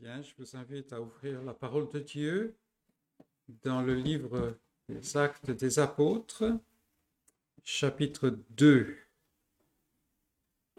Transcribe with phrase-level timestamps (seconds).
[0.00, 2.54] Je vous invite à ouvrir la parole de Dieu
[3.64, 4.56] dans le livre
[4.88, 6.44] des Actes des Apôtres,
[7.64, 8.96] chapitre 2.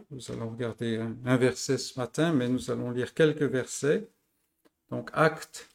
[0.10, 4.10] Nous allons regarder un, verset ce matin, mais nous allons lire quelques versets.
[4.90, 5.70] Donc, Acte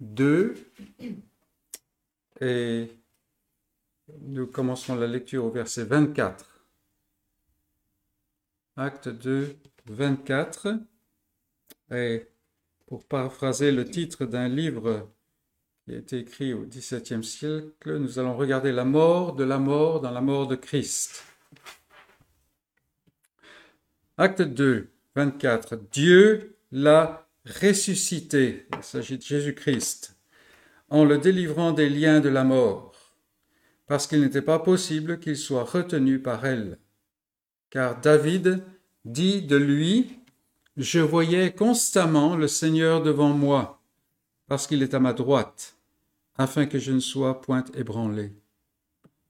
[0.00, 0.54] 2.
[2.42, 2.90] Et
[4.18, 6.66] nous commençons la lecture au verset 24.
[8.76, 9.56] Acte 2,
[9.86, 10.78] 24.
[11.92, 12.26] Et
[12.90, 15.08] pour paraphraser le titre d'un livre
[15.84, 20.00] qui a été écrit au XVIIe siècle, nous allons regarder la mort de la mort
[20.00, 21.24] dans la mort de Christ.
[24.18, 25.76] Acte 2, 24.
[25.92, 27.28] Dieu l'a
[27.62, 30.16] ressuscité, il s'agit de Jésus-Christ,
[30.88, 33.14] en le délivrant des liens de la mort,
[33.86, 36.76] parce qu'il n'était pas possible qu'il soit retenu par elle.
[37.70, 38.64] Car David
[39.04, 40.19] dit de lui,
[40.80, 43.82] je voyais constamment le Seigneur devant moi,
[44.48, 45.76] parce qu'il est à ma droite,
[46.38, 48.32] afin que je ne sois point ébranlé.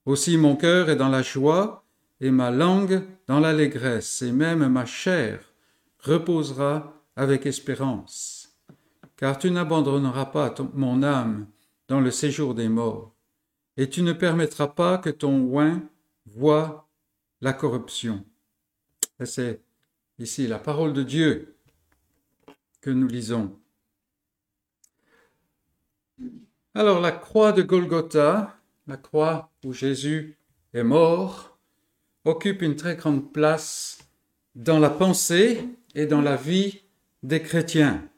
[0.07, 1.85] Aussi mon cœur est dans la joie,
[2.21, 5.41] et ma langue dans l'allégresse, et même ma chair
[5.99, 8.57] reposera avec espérance.
[9.17, 11.49] Car tu n'abandonneras pas mon âme
[11.89, 13.13] dans le séjour des morts,
[13.77, 15.83] et tu ne permettras pas que ton oin
[16.27, 16.89] voie
[17.41, 18.25] la corruption.
[20.21, 21.57] Ici la parole de Dieu
[22.81, 23.57] que nous lisons.
[26.75, 30.37] Alors la croix de Golgotha, la croix où Jésus
[30.75, 31.59] est mort,
[32.25, 33.99] occupe une très grande place
[34.55, 36.83] dans la pensée et dans la vie
[37.23, 38.09] des chrétiens.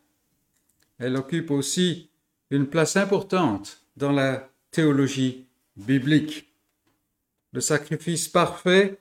[0.98, 2.10] Elle occupe aussi
[2.50, 6.52] une place importante dans la théologie biblique.
[7.52, 8.98] Le sacrifice parfait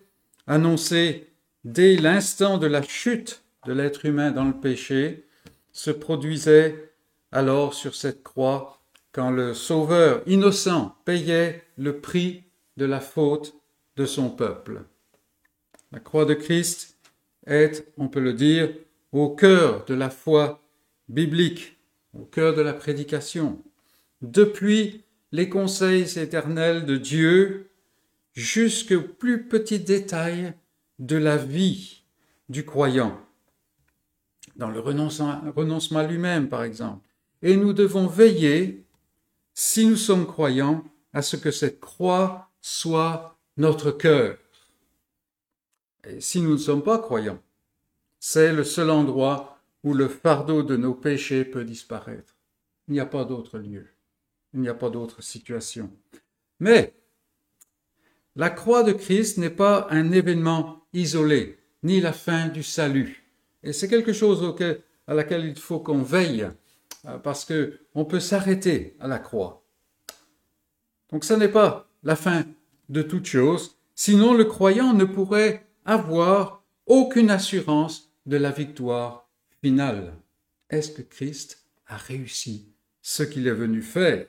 [0.47, 1.30] annoncé
[1.63, 5.25] dès l'instant de la chute de l'être humain dans le péché,
[5.71, 6.91] se produisait
[7.31, 8.81] alors sur cette croix
[9.11, 12.43] quand le Sauveur innocent payait le prix
[12.77, 13.53] de la faute
[13.97, 14.83] de son peuple.
[15.91, 16.97] La croix de Christ
[17.45, 18.69] est, on peut le dire,
[19.11, 20.61] au cœur de la foi
[21.09, 21.77] biblique,
[22.13, 23.61] au cœur de la prédication.
[24.21, 27.69] Depuis les conseils éternels de Dieu
[28.33, 30.53] jusqu'au plus petit détail
[31.01, 32.03] de la vie
[32.47, 33.19] du croyant,
[34.55, 37.05] dans le renoncement, à lui-même, par exemple.
[37.41, 38.85] Et nous devons veiller,
[39.53, 44.37] si nous sommes croyants, à ce que cette croix soit notre cœur.
[46.03, 47.41] Et si nous ne sommes pas croyants,
[48.19, 52.35] c'est le seul endroit où le fardeau de nos péchés peut disparaître.
[52.87, 53.87] Il n'y a pas d'autre lieu.
[54.53, 55.91] Il n'y a pas d'autre situation.
[56.59, 56.93] Mais
[58.35, 63.23] la croix de Christ n'est pas un événement isolé, ni la fin du salut.
[63.63, 64.55] Et c'est quelque chose
[65.07, 66.49] à laquelle il faut qu'on veille,
[67.05, 69.63] euh, parce que on peut s'arrêter à la croix.
[71.11, 72.45] Donc ce n'est pas la fin
[72.89, 79.29] de toute chose, sinon le croyant ne pourrait avoir aucune assurance de la victoire
[79.61, 80.13] finale.
[80.69, 84.27] Est-ce que Christ a réussi ce qu'il est venu faire?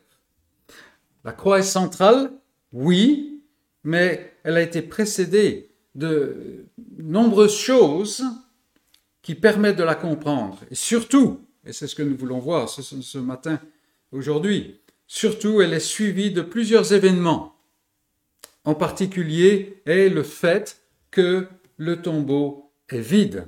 [1.24, 2.32] La croix est centrale,
[2.72, 3.31] oui,
[3.84, 6.66] mais elle a été précédée de
[6.98, 8.24] nombreuses choses
[9.22, 10.60] qui permettent de la comprendre.
[10.70, 13.60] Et surtout, et c'est ce que nous voulons voir ce, matin,
[14.10, 17.56] aujourd'hui, surtout elle est suivie de plusieurs événements.
[18.64, 23.46] En particulier est le fait que le tombeau est vide.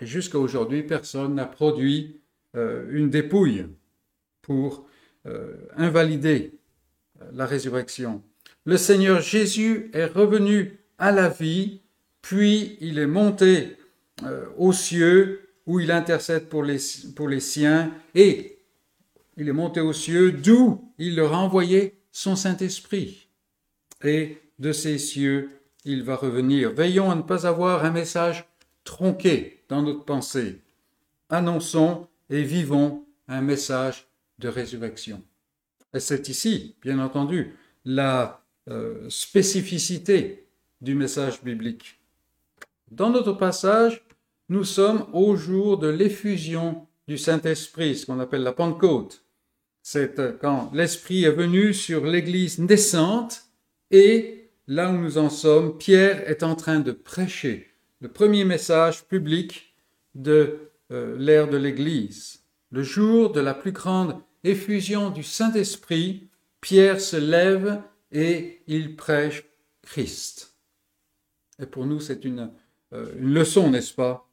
[0.00, 2.20] Jusqu'à aujourd'hui, personne n'a produit
[2.56, 3.66] euh, une dépouille
[4.42, 4.86] pour
[5.26, 6.58] euh, invalider
[7.20, 8.22] euh, la résurrection.
[8.66, 11.82] Le Seigneur Jésus est revenu à la vie,
[12.22, 13.76] puis il est monté
[14.22, 16.78] euh, aux cieux où il intercède pour les,
[17.14, 18.58] pour les siens, et
[19.36, 23.28] il est monté aux cieux d'où il leur a envoyé son Saint-Esprit.
[24.02, 25.50] Et de ces cieux,
[25.84, 26.72] il va revenir.
[26.72, 28.46] Veillons à ne pas avoir un message
[28.84, 30.60] tronqué dans notre pensée.
[31.28, 34.06] Annonçons et vivons un message
[34.38, 35.22] de résurrection.
[35.92, 37.54] Et c'est ici, bien entendu,
[37.84, 40.46] la euh, spécificité
[40.80, 42.00] du message biblique.
[42.90, 44.04] Dans notre passage,
[44.48, 49.24] nous sommes au jour de l'effusion du Saint-Esprit, ce qu'on appelle la Pentecôte.
[49.82, 53.42] C'est quand l'Esprit est venu sur l'Église naissante
[53.90, 57.68] et là où nous en sommes, Pierre est en train de prêcher
[58.00, 59.74] le premier message public
[60.14, 62.42] de euh, l'ère de l'Église.
[62.70, 66.28] Le jour de la plus grande effusion du Saint-Esprit,
[66.60, 67.80] Pierre se lève
[68.14, 69.44] et il prêche
[69.82, 70.54] Christ.
[71.58, 72.48] Et pour nous, c'est euh,
[72.92, 74.30] une, leçon, n'est-ce pas,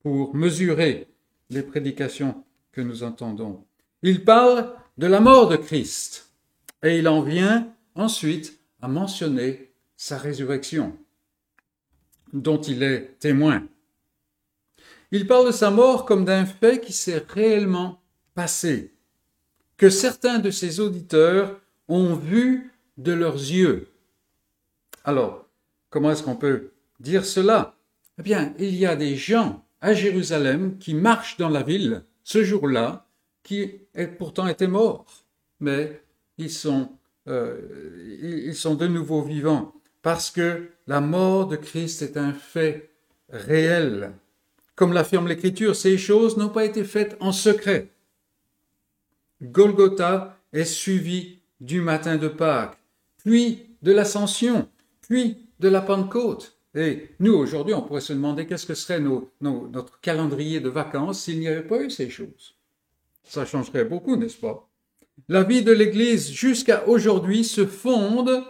[0.00, 1.06] pour mesurer
[1.50, 2.42] les prédications
[2.72, 3.64] que nous entendons.
[4.02, 6.30] Il parle de la mort de Christ
[6.82, 10.96] et il en vient ensuite à mentionner sa résurrection,
[12.32, 13.66] dont il est témoin.
[15.10, 18.00] Il parle de sa mort comme d'un fait qui s'est réellement
[18.34, 18.94] passé,
[19.76, 23.88] que certains de ses auditeurs ont vu de leurs yeux.
[25.04, 25.46] Alors,
[25.88, 27.74] comment est-ce qu'on peut dire cela?
[28.18, 32.44] Eh bien, il y a des gens à Jérusalem qui marchent dans la ville ce
[32.44, 33.06] jour-là,
[33.42, 33.70] qui
[34.18, 35.24] pourtant étaient morts,
[35.60, 36.02] mais
[36.36, 36.90] ils sont,
[37.28, 39.72] euh, ils sont de nouveau vivants,
[40.02, 42.90] parce que la mort de Christ est un fait
[43.30, 44.12] réel.
[44.74, 47.88] Comme l'affirme l'Écriture, ces choses n'ont pas été faites en secret.
[49.42, 52.77] Golgotha est suivi du matin de Pâques,
[53.28, 54.70] puis de l'Ascension,
[55.02, 56.58] puis de la Pentecôte.
[56.74, 59.02] Et nous, aujourd'hui, on pourrait se demander qu'est-ce que serait
[59.42, 62.54] notre calendrier de vacances s'il n'y avait pas eu ces choses.
[63.24, 64.66] Ça changerait beaucoup, n'est-ce pas?
[65.28, 68.42] La vie de l'Église jusqu'à aujourd'hui se fonde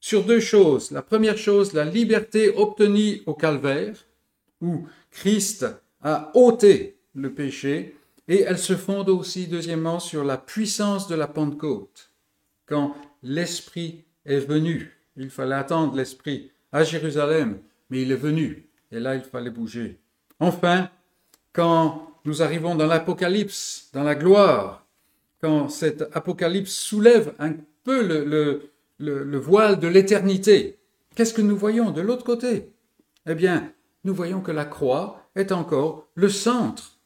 [0.00, 0.90] sur deux choses.
[0.90, 4.04] La première chose, la liberté obtenue au calvaire,
[4.60, 5.64] où Christ
[6.02, 7.94] a ôté le péché,
[8.26, 12.10] et elle se fonde aussi, deuxièmement, sur la puissance de la Pentecôte.
[12.66, 17.58] Quand l'Esprit est venu, il fallait attendre l'Esprit à Jérusalem,
[17.90, 19.98] mais il est venu, et là il fallait bouger.
[20.38, 20.90] Enfin,
[21.52, 24.86] quand nous arrivons dans l'Apocalypse, dans la gloire,
[25.40, 27.54] quand cet Apocalypse soulève un
[27.84, 30.78] peu le, le voile de l'éternité,
[31.14, 32.70] qu'est-ce que nous voyons de l'autre côté?
[33.26, 33.72] Eh bien,
[34.04, 36.98] nous voyons que la croix est encore le centre,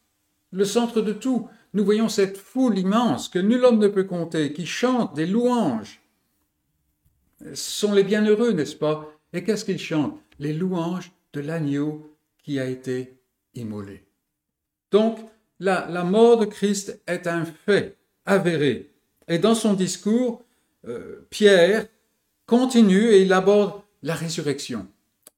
[0.51, 1.47] le centre de tout.
[1.73, 6.02] Nous voyons cette foule immense que nul homme ne peut compter, qui chante des louanges.
[7.53, 9.11] Sont les bienheureux, n'est-ce pas?
[9.33, 10.19] Et qu'est-ce qu'ils chantent?
[10.39, 13.17] Les louanges de l'agneau qui a été
[13.55, 14.03] immolé.
[14.91, 15.19] Donc,
[15.59, 18.91] la, la, mort de Christ est un fait avéré.
[19.27, 20.43] Et dans son discours,
[20.87, 21.87] euh, Pierre
[22.45, 24.87] continue et il aborde la résurrection.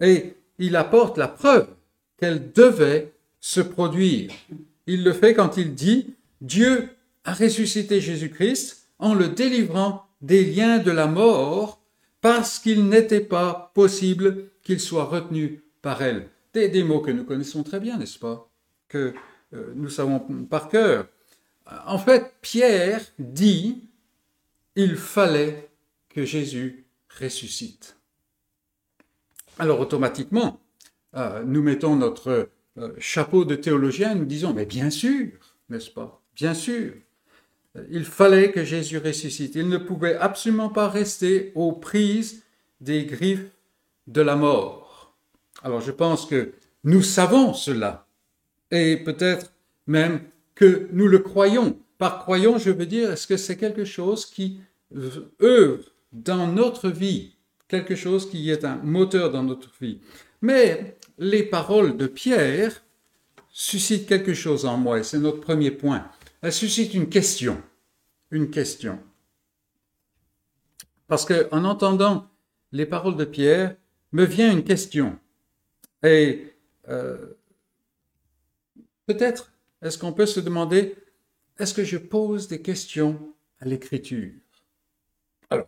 [0.02, 1.68] Et il apporte la preuve
[2.18, 4.32] qu'elle devait se produire.
[4.88, 6.90] Il le fait quand il dit Dieu
[7.24, 11.80] a ressuscité Jésus-Christ en le délivrant des liens de la mort
[12.26, 16.28] parce qu'il n'était pas possible qu'il soit retenu par elle.
[16.56, 18.50] Des, mots que nous connaissons très bien, n'est-ce pas?
[18.88, 19.14] Que
[19.54, 20.18] euh, nous savons
[20.50, 21.08] par cœur.
[21.86, 23.90] En fait, Pierre dit,
[24.76, 25.70] il fallait
[26.10, 26.88] que Jésus
[27.22, 27.96] ressuscite.
[29.60, 30.60] Alors automatiquement,
[31.16, 32.50] euh, nous mettons notre
[32.80, 35.30] euh, chapeau de théologien et nous disons, mais bien sûr,
[35.70, 36.24] n'est-ce pas?
[36.34, 36.92] Bien sûr.
[37.92, 39.56] Il fallait que Jésus ressuscite.
[39.56, 42.44] Il ne pouvait absolument pas rester aux prises
[42.82, 43.52] des griffes
[44.08, 45.14] de la mort.
[45.64, 48.08] Alors je pense que nous savons cela.
[48.72, 49.52] Et peut-être
[49.88, 50.22] même
[50.54, 51.78] que nous le croyons.
[51.98, 54.60] Par croyons, je veux dire, est-ce que c'est quelque chose qui
[55.42, 57.36] œuvre dans notre vie,
[57.68, 60.00] quelque chose qui est un moteur dans notre vie.
[60.42, 62.84] Mais les paroles de Pierre
[63.52, 66.06] suscitent quelque chose en moi, et c'est notre premier point
[66.46, 67.62] elle suscite une question.
[68.30, 69.00] Une question.
[71.08, 72.30] Parce que en entendant
[72.72, 73.76] les paroles de Pierre,
[74.12, 75.18] me vient une question.
[76.04, 76.54] Et
[76.88, 77.34] euh,
[79.08, 79.52] peut-être
[79.82, 80.96] est-ce qu'on peut se demander,
[81.58, 84.34] est-ce que je pose des questions à l'écriture?
[85.50, 85.68] Alors,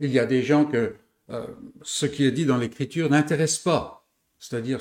[0.00, 0.96] il y a des gens que
[1.30, 1.46] euh,
[1.82, 4.08] ce qui est dit dans l'écriture n'intéresse pas.
[4.40, 4.80] C'est-à-dire,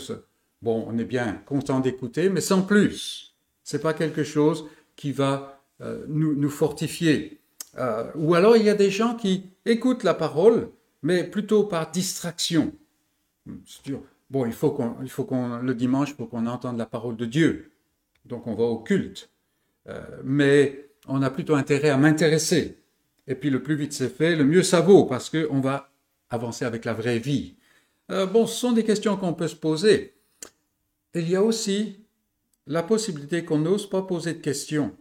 [0.61, 3.35] bon, on est bien content d'écouter, mais sans plus.
[3.63, 7.41] C'est pas quelque chose qui va euh, nous, fortifier.
[7.77, 10.69] Euh, ou alors il y a des gens qui écoutent la parole,
[11.03, 12.71] mais plutôt par distraction.
[14.29, 17.25] Bon, il faut qu'on, il faut qu'on le dimanche, faut qu'on entende la parole de
[17.25, 17.71] Dieu.
[18.25, 19.29] Donc on va au culte.
[19.87, 22.77] Euh, mais on a plutôt intérêt à m'intéresser.
[23.27, 25.91] Et puis le plus vite c'est fait, le mieux ça vaut, parce qu'on va
[26.29, 27.55] avancer avec la vraie vie.
[28.09, 30.15] bon, ce sont des questions qu'on peut se poser.
[31.13, 32.04] Il y a aussi
[32.67, 34.95] la possibilité qu'on n'ose pas poser de questions.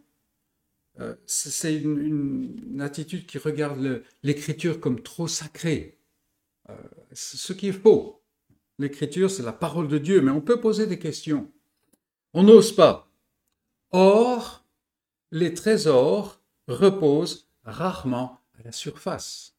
[1.01, 5.99] Euh, c'est une, attitude qui regarde l'écriture comme trop sacrée.
[6.71, 6.77] Euh,
[7.13, 8.23] ce qui est faux.
[8.79, 11.51] L'écriture, c'est la parole de Dieu, mais on peut poser des questions.
[12.33, 13.09] On n'ose pas.
[13.93, 14.65] Or,
[15.31, 19.55] les trésors reposent rarement à la surface.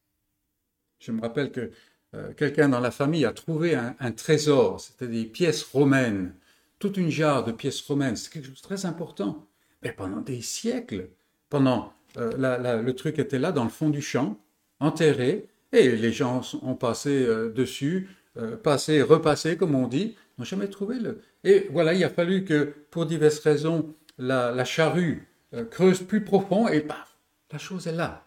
[0.99, 1.71] Je me rappelle que
[2.15, 6.35] euh, quelqu'un dans la famille a trouvé un, un trésor, c'était des pièces romaines
[6.79, 8.15] toute une jarre de pièces romaines.
[8.15, 9.47] C'est quelque chose de très important.
[9.83, 11.09] Mais pendant des siècles,
[11.49, 14.37] pendant euh, le truc était là dans le fond du champ,
[14.79, 20.45] enterré, et les gens ont passé euh, dessus, euh, passé, repassé, comme on dit, n'ont
[20.45, 21.21] jamais trouvé le.
[21.43, 26.67] Et voilà, il a fallu que, pour diverses raisons, la, charrue euh, creuse plus profond
[26.67, 27.17] et paf,
[27.51, 28.23] la chose est là.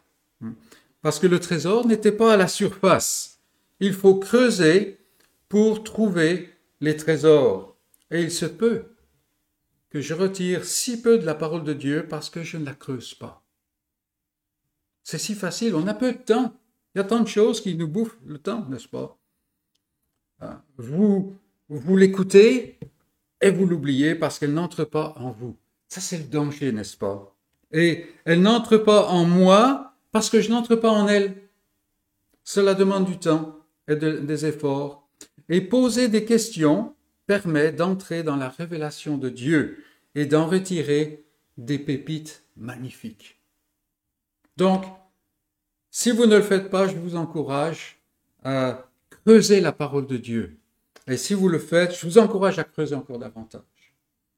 [1.03, 3.41] Parce que le trésor n'était pas à la surface.
[3.81, 4.99] Il faut creuser
[5.49, 6.51] pour trouver
[6.81, 7.77] les trésors.
[8.11, 8.85] Et il se peut
[9.91, 12.75] que je retire si peu de la parole de Dieu parce que je ne la
[12.75, 13.43] creuse pas.
[15.03, 16.55] C'est si facile, on a peu de temps.
[16.95, 19.19] Il y a tant de choses qui nous bouffent le temps, n'est-ce pas?
[20.41, 21.37] Ah, Vous,
[21.69, 22.79] vous l'écoutez
[23.41, 25.57] et vous l'oubliez parce qu'elle n'entre pas en vous.
[25.89, 27.35] Ça, c'est le danger, n'est-ce pas?
[27.73, 31.49] Et elle n'entre pas en moi parce que je n'entre pas en elle.
[32.45, 35.09] Cela demande du temps et des efforts.
[35.49, 36.95] Et poser des questions
[37.29, 41.27] permet d'entrer dans la révélation de Dieu et d'en retirer
[41.59, 43.39] des pépites magnifiques.
[44.57, 44.85] Donc,
[45.91, 48.01] si vous ne le faites pas, je vous encourage
[48.45, 50.57] à creuser la parole de Dieu.
[51.07, 53.63] Et si vous le faites, je vous encourage à creuser encore davantage.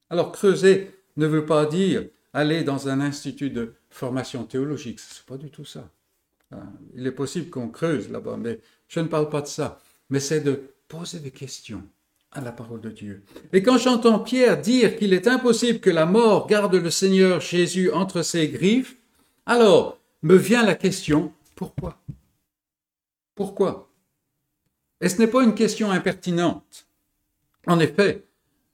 [0.09, 4.99] Alors, creuser ne veut pas dire aller dans un institut de formation théologique.
[4.99, 5.89] C'est pas du tout ça.
[6.51, 9.79] Hein, il est possible qu'on creuse là-bas, mais je ne parle pas de ça.
[10.09, 11.87] Mais c'est de poser des questions
[12.31, 13.23] à la parole de Dieu.
[13.53, 17.91] Et quand j'entends Pierre dire qu'il est impossible que la mort garde le Seigneur Jésus
[17.91, 18.97] entre ses griffes,
[19.45, 21.99] alors me vient la question, pourquoi?
[23.35, 23.89] Pourquoi?
[25.01, 26.85] Et ce n'est pas une question impertinente.
[27.67, 28.25] En effet,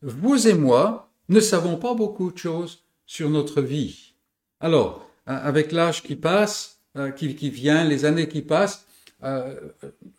[0.02, 4.14] vous et moi ne savons pas beaucoup de choses sur notre vie.
[4.60, 8.87] Alors, avec l'âge qui passe, euh, qui, vient, les années qui passent,
[9.24, 9.56] euh,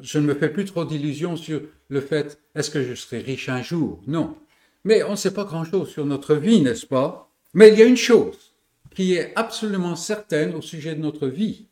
[0.00, 3.48] je ne me fais plus trop d'illusions sur le fait est-ce que je serai riche
[3.48, 4.02] un jour?
[4.06, 4.36] Non.
[4.84, 7.30] Mais on ne sait pas grand-chose sur notre vie, n'est-ce pas?
[7.54, 8.54] Mais il y a une chose
[8.94, 11.66] qui est absolument certaine au sujet de notre vie.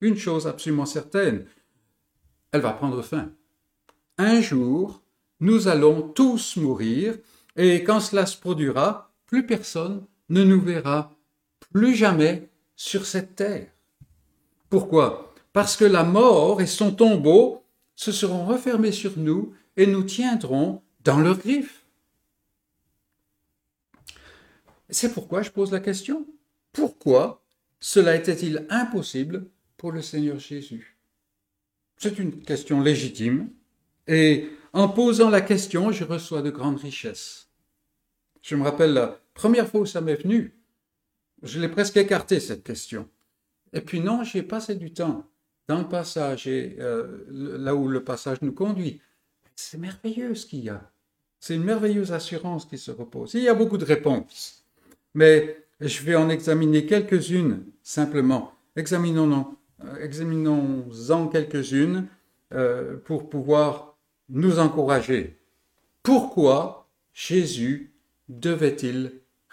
[0.00, 1.44] Une chose absolument certaine,
[2.52, 3.30] elle va prendre fin.
[4.16, 5.02] Un jour,
[5.40, 7.16] nous allons tous mourir,
[7.56, 11.12] et quand cela se produira, plus personne ne nous verra
[11.72, 13.68] plus jamais sur cette terre.
[14.68, 15.29] Pourquoi?
[15.52, 17.64] Parce que la mort et son tombeau
[17.94, 21.84] se seront refermés sur nous et nous tiendront dans leurs griffes.
[24.88, 26.26] C'est pourquoi je pose la question.
[26.72, 27.44] Pourquoi
[27.78, 30.98] cela était-il impossible pour le Seigneur Jésus?
[31.96, 33.50] C'est une question légitime
[34.06, 37.48] et en posant la question, je reçois de grandes richesses.
[38.42, 40.58] Je me rappelle la première fois où ça m'est venu,
[41.42, 43.08] je l'ai presque écarté, cette question.
[43.72, 45.26] Et puis non, j'ai passé du temps
[45.70, 49.00] dans le passage et euh, là où le passage nous conduit.
[49.54, 50.90] C'est merveilleux ce qu'il y a.
[51.38, 53.34] C'est une merveilleuse assurance qui se repose.
[53.34, 54.64] il y a beaucoup de réponses.
[55.14, 58.52] Mais je vais en examiner quelques-unes simplement.
[58.74, 60.88] Examinons-en euh, examinons
[61.32, 62.08] quelques-unes
[62.52, 63.96] euh, pour pouvoir
[64.28, 65.38] nous encourager.
[66.02, 67.92] Pourquoi Jésus
[68.28, 69.12] devait-il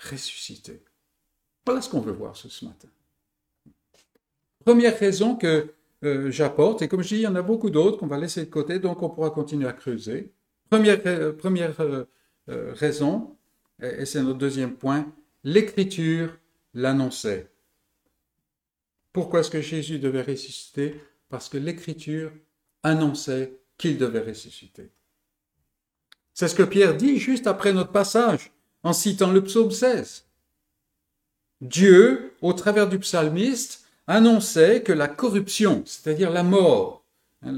[0.10, 0.82] ressusciter?
[1.64, 2.88] Voilà ce qu'on veut voir ce, matin.
[4.66, 7.98] Première raison que euh, j'apporte, et comme je dis, il y en a beaucoup d'autres
[7.98, 10.32] qu'on va laisser de côté, donc on pourra continuer à creuser.
[10.70, 12.06] Première, euh, première euh,
[12.48, 13.36] raison,
[13.82, 15.12] et, c'est notre deuxième point,
[15.44, 16.38] l'Écriture
[16.74, 17.50] l'annonçait.
[19.12, 21.02] Pourquoi est-ce que Jésus devait ressusciter?
[21.30, 22.32] Parce que l'Écriture
[22.84, 24.92] annonçait qu'il devait ressusciter.
[26.34, 28.52] C'est ce que Pierre dit juste après notre passage,
[28.84, 30.26] en citant le psaume 16.
[31.62, 37.04] Dieu, au travers du psalmiste, annonçait que la corruption, c'est-à-dire la mort,
[37.44, 37.52] hein,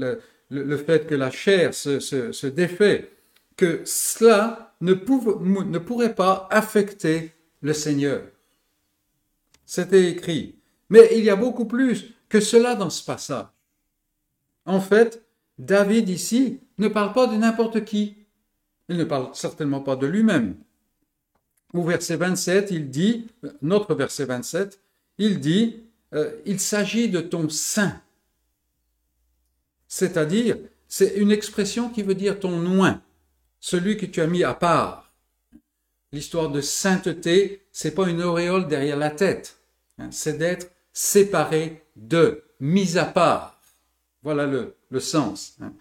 [0.50, 3.10] le, fait que la chair se, défait,
[3.56, 8.22] que cela ne, ne pourrait pas affecter le Seigneur.
[9.64, 10.56] C'était écrit.
[10.88, 13.46] Mais il y a beaucoup plus que cela dans ce passage.
[14.66, 15.22] En fait,
[15.58, 18.16] David ici ne parle pas de n'importe qui.
[18.88, 20.56] Il ne parle certainement pas de lui-même.
[21.72, 23.28] Au verset 27, il dit,
[23.62, 24.80] notre verset 27,
[25.18, 28.00] il dit, euh, il s'agit de ton saint.
[29.88, 30.56] C'est-à-dire,
[30.88, 33.02] c'est une expression qui veut dire ton oin,
[33.60, 35.12] celui que tu as mis à part.
[36.12, 39.58] L'histoire de sainteté, c'est pas une auréole derrière la tête,
[39.98, 43.60] hein, c'est d'être séparé de, mis à part.
[44.22, 45.56] Voilà le, le sens.
[45.60, 45.72] Hein.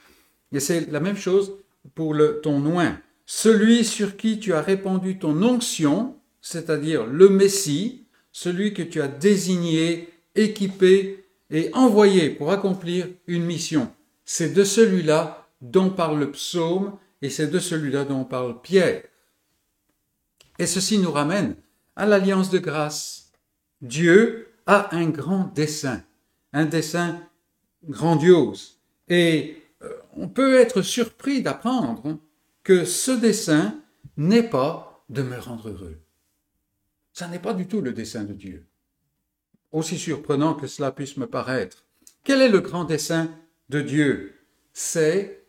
[0.52, 1.58] Et c'est la même chose
[1.96, 3.00] pour le, ton oin
[3.32, 9.08] celui sur qui tu as répandu ton onction, c'est-à-dire le Messie, celui que tu as
[9.08, 13.92] désigné, équipé et envoyé pour accomplir une mission.
[14.26, 19.04] C'est de celui-là dont parle le psaume et c'est de celui-là dont parle Pierre.
[20.58, 21.56] Et ceci nous ramène
[21.96, 23.32] à l'alliance de grâce.
[23.82, 26.04] Dieu a un grand dessein,
[26.54, 27.22] un dessein
[27.88, 28.80] grandiose.
[29.08, 32.20] Et euh, on peut être surpris d'apprendre
[32.64, 33.80] que ce dessein
[34.18, 36.00] n'est pas de me rendre heureux.
[37.14, 38.68] Ça n'est pas du tout le dessein de Dieu.
[39.72, 41.86] Aussi surprenant que cela puisse me paraître.
[42.24, 43.30] Quel est le grand dessein
[43.70, 44.36] de Dieu?
[44.74, 45.46] C'est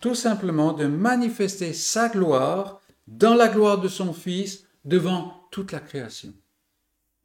[0.00, 5.80] tout simplement de manifester sa gloire dans la gloire de son Fils devant toute la
[5.80, 6.32] création.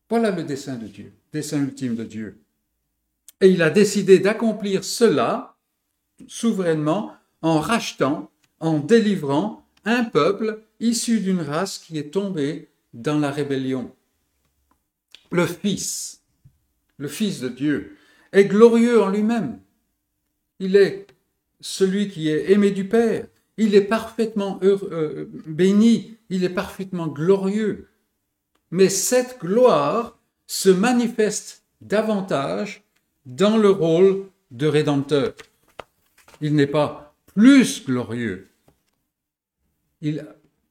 [0.09, 2.41] Voilà le dessein de Dieu, dessein ultime de Dieu.
[3.41, 5.55] Et il a décidé d'accomplir cela
[6.27, 13.31] souverainement en rachetant, en délivrant un peuple issu d'une race qui est tombée dans la
[13.31, 13.93] rébellion.
[15.31, 16.18] Le Fils,
[16.99, 17.97] le Fils de Dieu,
[18.31, 19.59] est glorieux en lui-même.
[20.59, 21.07] Il est
[21.59, 23.25] celui qui est aimé du Père.
[23.57, 27.87] Il est parfaitement euh, béni, il est parfaitement glorieux.
[28.71, 32.83] Mais cette gloire se manifeste davantage
[33.25, 35.33] dans le rôle de rédempteur.
[36.41, 38.47] Il n'est pas plus glorieux.
[40.01, 40.25] Il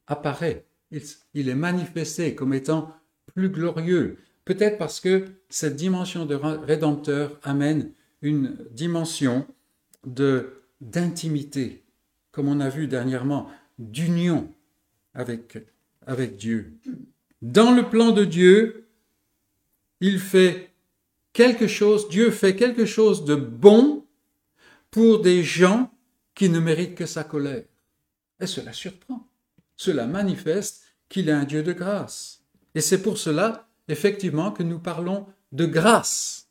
[0.07, 0.65] apparaît,
[1.35, 2.95] il, est manifesté comme étant
[3.35, 4.19] plus glorieux.
[4.49, 9.47] Peut-être parce que cette dimension de rédempteur amène une dimension
[10.07, 11.85] de d'intimité,
[12.33, 14.51] comme on a vu dernièrement, d'union
[15.13, 15.59] avec,
[16.07, 16.73] avec Dieu.
[17.43, 18.89] Dans le plan de Dieu,
[20.01, 20.71] il fait
[21.35, 24.07] quelque chose, Dieu fait quelque chose de bon
[24.91, 25.93] pour des gens
[26.35, 27.65] qui ne méritent que sa colère.
[28.41, 29.29] Et cela surprend.
[29.77, 32.43] Cela manifeste qu'il est un Dieu de grâce.
[32.75, 36.49] Et c'est pour cela, effectivement, que nous parlons de grâce.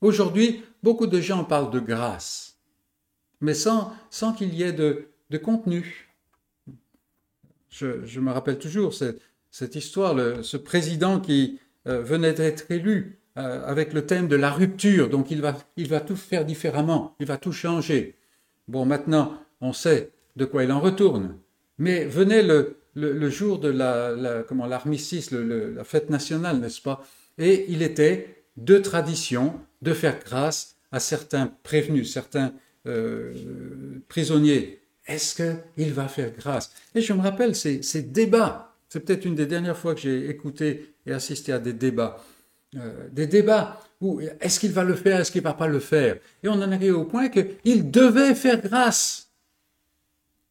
[0.00, 2.58] Aujourd'hui, beaucoup de gens parlent de grâce,
[3.40, 6.08] mais sans, sans qu'il y ait de, de contenu.
[7.70, 13.66] Je, me rappelle toujours cette, cette histoire, ce président qui euh, venait d'être élu euh,
[13.66, 17.26] avec le thème de la rupture, donc il va, il va tout faire différemment, il
[17.26, 18.16] va tout changer.
[18.66, 21.36] Bon, maintenant, on sait de quoi il en retourne.
[21.78, 27.04] Mais venait le, le, jour de la, comment l'armistice, la fête nationale, n'est-ce pas?
[27.38, 32.54] Et il était de tradition de faire grâce à certains prévenus, certains
[32.86, 33.34] euh,
[34.08, 34.80] prisonniers.
[35.06, 35.34] Est-ce
[35.76, 36.72] qu'il va faire grâce?
[36.94, 38.74] Et je me rappelle ces, débats.
[38.88, 42.24] C'est peut-être une des dernières fois que j'ai écouté et assisté à des débats.
[42.76, 45.80] Euh, des débats où est-ce qu'il va le faire, est-ce qu'il ne va pas le
[45.80, 46.18] faire?
[46.42, 49.30] Et on en arrive au point qu'il devait faire grâce.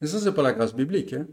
[0.02, 1.14] Et ça, n'est pas la grâce biblique.
[1.14, 1.28] Hein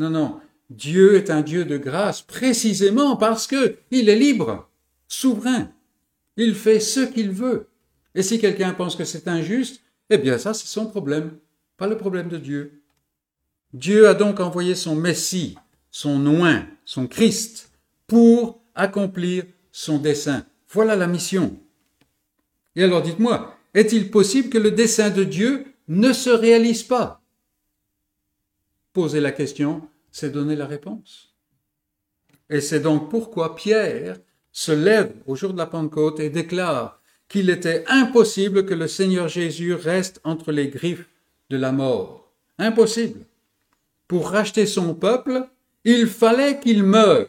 [0.00, 0.40] non, non.
[0.70, 4.70] Dieu est un Dieu de grâce précisément parce qu'il est libre,
[5.08, 5.70] souverain.
[6.38, 7.68] Il fait ce qu'il veut.
[8.14, 11.32] Et si quelqu'un pense que c'est injuste, eh bien ça, c'est son problème,
[11.76, 12.80] pas le problème de Dieu.
[13.74, 15.56] Dieu a donc envoyé son Messie,
[15.90, 17.70] son oint, son Christ,
[18.06, 20.46] pour accomplir son dessein.
[20.70, 21.60] Voilà la mission.
[22.74, 27.19] Et alors dites-moi, est-il possible que le dessein de Dieu ne se réalise pas?
[28.92, 31.34] Poser la question, c'est donner la réponse.
[32.48, 34.16] Et c'est donc pourquoi Pierre
[34.52, 39.28] se lève au jour de la Pentecôte et déclare qu'il était impossible que le Seigneur
[39.28, 41.08] Jésus reste entre les griffes
[41.48, 42.32] de la mort.
[42.58, 43.20] Impossible.
[44.08, 45.46] Pour racheter son peuple,
[45.84, 47.28] il fallait qu'il meure.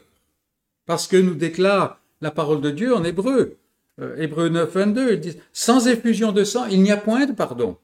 [0.87, 3.57] Parce que nous déclare la parole de Dieu en hébreu.
[3.99, 7.33] Euh, hébreu 9, 22, il dit, sans effusion de sang, il n'y a point de
[7.33, 7.77] pardon.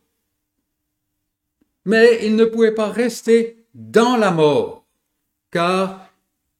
[1.85, 4.85] Mais il ne pouvait pas rester dans la mort,
[5.51, 6.11] car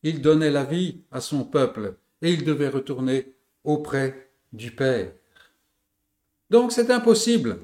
[0.04, 5.12] il donnait la vie à son peuple et il devait retourner auprès du Père.
[6.50, 7.60] Donc c'est impossible.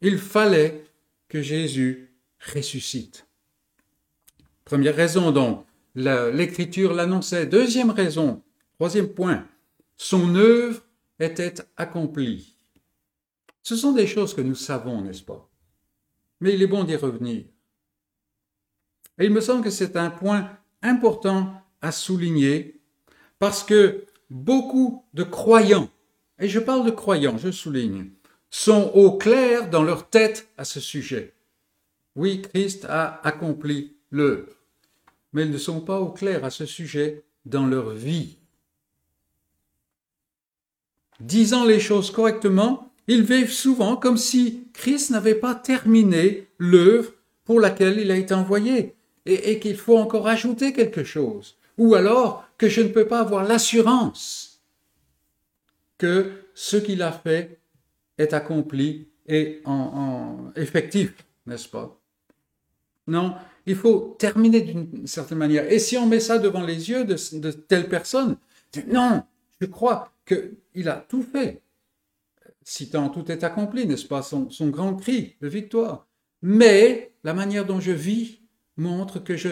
[0.00, 0.84] Il fallait
[1.28, 2.12] que Jésus
[2.52, 3.26] ressuscite.
[4.64, 7.46] Première raison donc, l'Écriture l'annonçait.
[7.46, 8.42] Deuxième raison,
[8.78, 9.44] Troisième point,
[9.96, 10.80] son œuvre
[11.18, 12.54] était accomplie.
[13.64, 15.50] Ce sont des choses que nous savons, n'est-ce pas?
[16.40, 17.44] Mais il est bon d'y revenir.
[19.18, 20.48] Et il me semble que c'est un point
[20.82, 21.52] important
[21.82, 22.80] à souligner
[23.38, 25.88] parce que beaucoup de croyants,
[26.38, 28.10] et je parle de croyants, je souligne,
[28.50, 31.34] sont au clair dans leur tête à ce sujet.
[32.16, 34.52] Oui, Christ a accompli l'œuvre,
[35.32, 38.38] mais ils ne sont pas au clair à ce sujet dans leur vie.
[41.20, 47.12] Disant les choses correctement, ils vivent souvent comme si Christ n'avait pas terminé l'œuvre
[47.44, 48.94] pour laquelle il a été envoyé
[49.26, 51.56] et, qu'il faut encore ajouter quelque chose.
[51.76, 54.62] Ou alors que je ne peux pas avoir l'assurance
[55.98, 57.60] que ce qu'il a fait
[58.18, 61.14] est accompli et en, effectif,
[61.46, 62.00] n'est-ce pas?
[63.06, 63.34] Non,
[63.66, 65.70] il faut terminer d'une certaine manière.
[65.70, 68.36] Et si on met ça devant les yeux de, telle personne,
[68.86, 69.22] non,
[69.60, 71.62] je crois qu'il a tout fait.
[72.62, 76.06] Citant tout est accompli, n'est-ce pas, son, grand cri de victoire.
[76.42, 78.40] Mais la manière dont je vis
[78.78, 79.50] montre que je,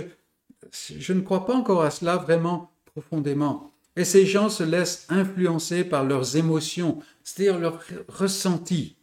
[0.72, 3.72] je ne crois pas encore à cela vraiment profondément.
[3.96, 8.96] Et ces gens se laissent influencer par leurs émotions, c'est-à-dire leurs ressentis,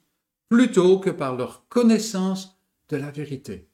[0.49, 2.59] plutôt que par leur connaissance
[2.89, 3.67] de la vérité.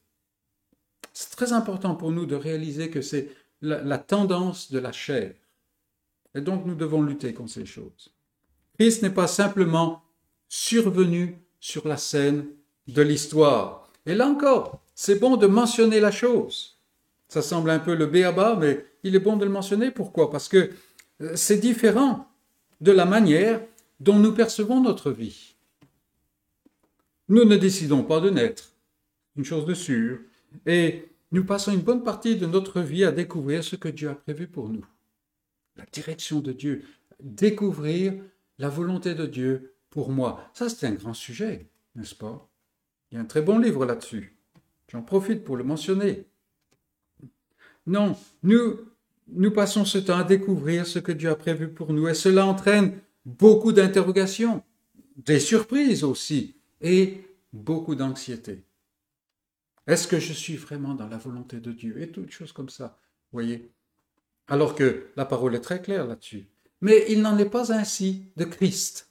[1.13, 3.29] C'est très important pour nous de réaliser que c'est
[3.61, 5.33] la, la, tendance de la chair.
[6.35, 8.13] Et donc nous devons lutter contre ces choses.
[8.77, 10.03] Christ n'est pas simplement
[10.47, 12.47] survenu sur la scène
[12.87, 13.91] de l'histoire.
[14.05, 16.77] Et là encore, c'est bon de mentionner la chose.
[17.29, 19.91] Ça semble un peu le béaba, mais il est bon de le mentionner.
[19.91, 20.29] Pourquoi?
[20.29, 20.71] Parce que
[21.21, 22.27] euh, c'est différent
[22.81, 23.61] de la manière
[24.01, 25.55] dont nous percevons notre vie.
[27.29, 28.73] Nous ne décidons pas de naître,
[29.37, 30.19] une chose de sûre,
[30.65, 34.15] et nous passons une bonne partie de notre vie à découvrir ce que Dieu a
[34.15, 34.85] prévu pour nous.
[35.77, 36.83] La direction de Dieu,
[37.21, 38.15] découvrir
[38.57, 40.51] la volonté de Dieu pour moi.
[40.53, 42.49] Ça, c'est un grand sujet, n'est-ce pas?
[43.09, 44.35] Il y a un très bon livre là-dessus.
[44.89, 46.25] J'en profite pour le mentionner.
[47.85, 48.79] Non, nous,
[49.27, 52.45] nous passons ce temps à découvrir ce que Dieu a prévu pour nous et cela
[52.45, 54.63] entraîne beaucoup d'interrogations,
[55.17, 57.23] des surprises aussi et
[57.53, 58.63] beaucoup d'anxiété.
[59.87, 62.97] Est-ce que je suis vraiment dans la volonté de Dieu Et toutes choses comme ça,
[63.31, 63.71] voyez?
[64.47, 66.47] Alors que la parole est très claire là-dessus.
[66.81, 69.09] Mais il n'en est pas ainsi de Christ.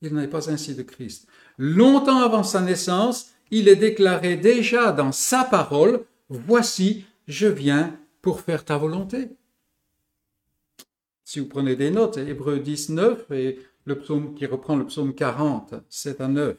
[0.00, 1.28] Il n'en est pas ainsi de Christ.
[1.58, 8.40] Longtemps avant sa naissance, il est déclaré déjà dans sa parole, Voici, je viens pour
[8.40, 9.28] faire ta volonté.
[11.24, 15.74] Si vous prenez des notes, Hébreu 19 et le psaume qui reprend le psaume 40,
[15.90, 16.56] 7 à 9,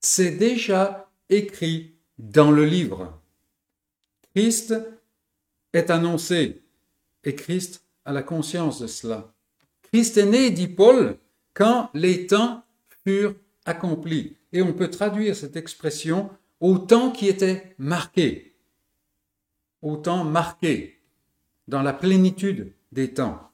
[0.00, 3.20] c'est déjà écrit dans le livre.
[4.34, 4.74] Christ
[5.74, 6.62] est annoncé
[7.24, 9.34] et Christ a la conscience de cela.
[9.82, 11.18] Christ est né, dit Paul,
[11.52, 12.64] quand les temps
[13.04, 13.34] furent
[13.66, 14.37] accomplis.
[14.52, 16.30] Et on peut traduire cette expression
[16.60, 18.48] au temps qui était marqué
[19.82, 21.00] au temps marqué,
[21.66, 23.50] dans la plénitude des temps.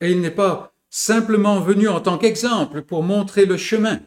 [0.00, 4.00] Et il n'est pas simplement venu en tant qu'exemple pour montrer le chemin.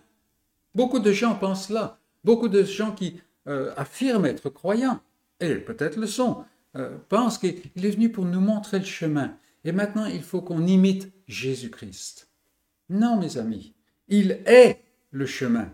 [0.73, 5.01] Beaucoup de gens pensent là, beaucoup de gens qui euh, affirment être croyants,
[5.39, 6.43] et peut-être le sont,
[6.75, 9.35] euh, pensent qu'il est venu pour nous montrer le chemin.
[9.65, 12.29] Et maintenant, il faut qu'on imite Jésus-Christ.
[12.89, 13.73] Non, mes amis,
[14.07, 14.81] il est
[15.11, 15.69] le chemin.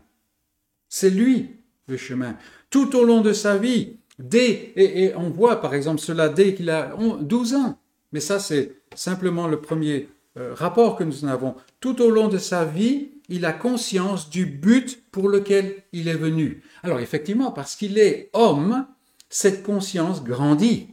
[0.98, 1.58] C'est lui
[1.90, 2.38] le chemin.
[2.70, 6.70] Tout au long de sa vie, dès, et, on voit par exemple cela dès qu'il
[6.70, 7.78] a 12 ans,
[8.14, 11.56] mais ça c'est simplement le premier euh, rapport que nous en avons.
[11.82, 16.14] Tout au long de sa vie, il a conscience du but pour lequel il est
[16.14, 16.64] venu.
[16.82, 18.88] Alors effectivement, parce qu'il est homme,
[19.28, 20.92] cette conscience grandit.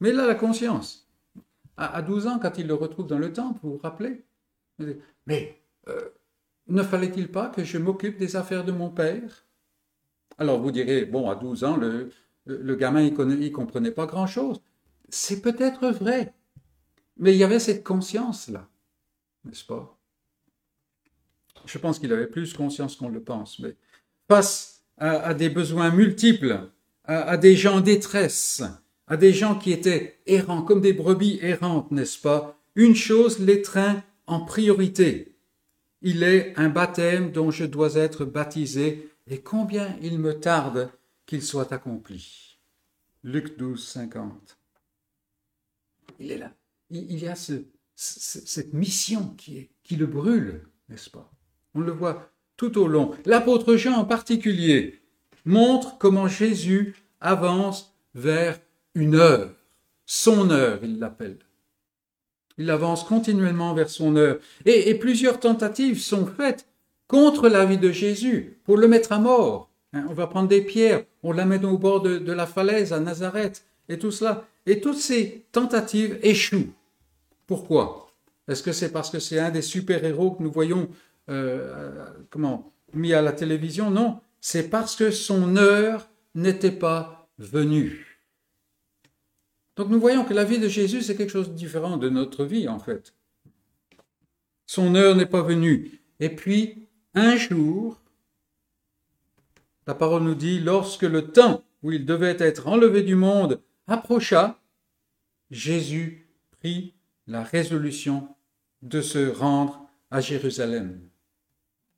[0.00, 1.08] Mais là, la conscience,
[1.78, 4.26] à, 12 ans, quand il le retrouve dans le temple, vous vous rappelez?
[5.26, 6.10] Mais euh,
[6.72, 9.46] ne fallait-il pas que je m'occupe des affaires de mon père?
[10.38, 14.62] Alors vous direz, bon, à 12 ans, le, gamin, il ne comprenait pas grand-chose.
[15.10, 16.34] C'est peut-être vrai,
[17.18, 18.68] mais il y avait cette conscience-là,
[19.44, 19.98] n'est-ce pas?
[21.66, 23.76] Je pense qu'il avait plus conscience qu'on le pense, mais
[24.26, 26.70] face à, des besoins multiples,
[27.04, 28.62] à, des gens en détresse,
[29.06, 32.58] à des gens qui étaient errants, comme des brebis errantes, n'est-ce pas?
[32.74, 35.31] Une chose l'étreint en priorité.
[36.02, 40.90] Il est un baptême dont je dois être baptisé, et combien il me tarde
[41.26, 42.58] qu'il soit accompli.
[43.22, 44.58] Luc 12, 50.
[46.18, 46.52] Il est là.
[46.90, 47.36] Il, y a
[47.94, 51.32] cette mission qui, le brûle, n'est-ce pas?
[51.74, 53.12] On le voit tout au long.
[53.24, 55.00] L'apôtre Jean en particulier
[55.44, 58.60] montre comment Jésus avance vers
[58.94, 59.54] une heure,
[60.04, 61.38] son heure, il l'appelle.
[62.58, 64.38] Il avance continuellement vers son heure.
[64.64, 66.66] Et, plusieurs tentatives sont faites
[67.08, 69.70] contre la vie de Jésus pour le mettre à mort.
[69.92, 73.64] Hein, on va prendre des pierres, on l'amène au bord de, la falaise à Nazareth,
[73.88, 74.46] et tout cela.
[74.66, 76.72] Et toutes ces tentatives échouent.
[77.46, 78.10] Pourquoi?
[78.48, 80.88] Est-ce que c'est parce que c'est un des super-héros que nous voyons
[81.28, 83.90] euh, comment, mis à la télévision?
[83.90, 88.11] Non, c'est parce que son heure n'était pas venue.
[89.76, 92.44] Donc nous voyons que la vie de Jésus, c'est quelque chose de différent de notre
[92.44, 93.14] vie, en fait.
[94.66, 96.00] Son heure n'est pas venue.
[96.20, 98.00] Et puis, un jour,
[99.86, 104.60] la parole nous dit, lorsque le temps où il devait être enlevé du monde approcha,
[105.50, 106.28] Jésus
[106.60, 106.94] prit
[107.26, 108.28] la résolution
[108.82, 111.00] de se rendre à Jérusalem.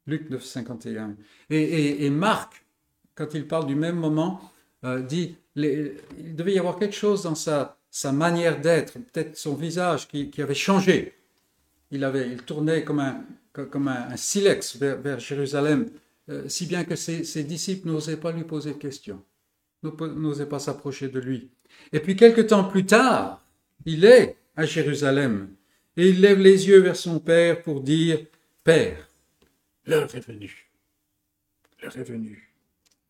[0.06, 1.16] Luc 9, 51.
[1.50, 2.66] Et, Marc,
[3.14, 4.40] quand il parle du même moment,
[4.84, 7.76] euh, dit, il devait y avoir quelque chose dans sa,
[8.12, 11.14] manière d'être, peut-être son visage qui, avait changé.
[11.90, 15.88] Il, avait, tournait comme un, comme silex vers Jérusalem.
[16.30, 19.22] Euh, si bien que ses, disciples n'osaient pas lui poser de questions,
[19.82, 21.50] n'osaient pas s'approcher de lui.
[21.92, 23.44] Et puis quelque temps plus tard,
[23.84, 25.48] il est à Jérusalem.
[25.96, 28.18] et il lève les yeux vers son Père pour dire,
[28.64, 29.08] Père,
[29.86, 30.70] l'heure est venue.
[31.82, 32.50] L'heure est venue.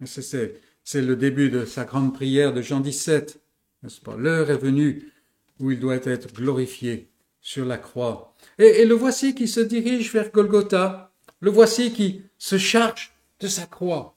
[0.04, 3.40] C'est, c'est le début de sa grande prière de Jean 17,
[3.82, 4.16] n'est-ce pas?
[4.16, 5.10] L'heure est venue
[5.58, 8.34] où il doit être glorifié sur la croix.
[8.58, 13.48] Et, et, le voici qui se dirige vers Golgotha, le voici qui se charge de
[13.48, 14.16] sa croix.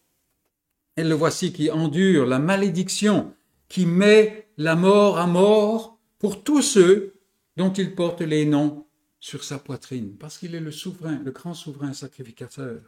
[0.98, 3.34] Et le voici qui endure la malédiction,
[3.70, 7.14] qui met la mort à mort pour tous ceux
[7.56, 8.86] dont il porte les noms
[9.20, 12.82] sur sa poitrine, parce qu'il est le souverain, le grand souverain sacrificateur.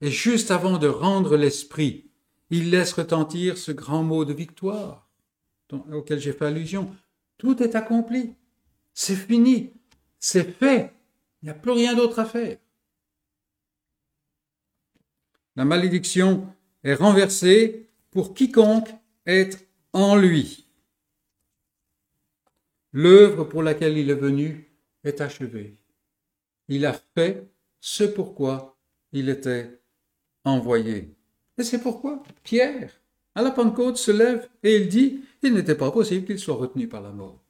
[0.00, 2.10] Et juste avant de rendre l'esprit,
[2.54, 5.10] il laisse retentir ce grand mot de victoire
[5.90, 6.94] auquel j'ai fait allusion.
[7.36, 8.36] Tout est accompli,
[8.92, 9.72] c'est fini,
[10.20, 10.92] c'est fait,
[11.42, 12.58] il n'y a plus rien d'autre à faire.
[15.56, 16.46] La malédiction
[16.84, 18.94] est renversée pour quiconque
[19.26, 20.68] est en lui.
[22.92, 24.70] L'œuvre pour laquelle il est venu
[25.02, 25.76] est achevée.
[26.68, 28.78] Il a fait ce pourquoi
[29.10, 29.80] il était
[30.44, 31.16] envoyé.
[31.58, 32.90] Et c'est pourquoi Pierre,
[33.34, 36.88] à la Pentecôte, se lève et il dit, il n'était pas possible qu'il soit retenu
[36.88, 37.40] par la mort.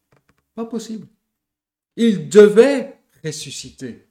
[0.54, 1.06] Pas possible.
[1.96, 4.06] Il devait ressusciter.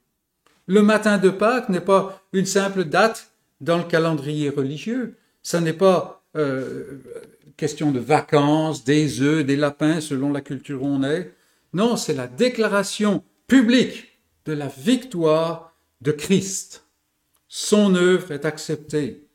[0.67, 5.15] Le matin de Pâques n'est pas une simple date dans le calendrier religieux.
[5.41, 6.99] Ça n'est pas euh,
[7.57, 11.33] question de vacances, des œufs, des lapins, selon la culture où on est.
[11.73, 16.85] Non, c'est la déclaration publique de la victoire de Christ.
[17.47, 19.27] Son œuvre est acceptée.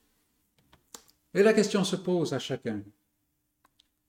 [1.34, 2.82] Et la question se pose à chacun.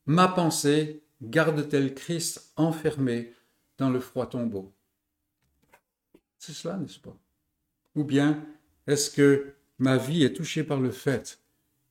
[0.05, 3.33] Ma pensée garde-t-elle Christ enfermé
[3.77, 4.73] dans le froid tombeau?
[6.37, 7.17] C'est cela, n'est-ce pas?
[7.95, 8.45] Ou bien
[8.87, 11.39] est-ce que ma vie est touchée par le fait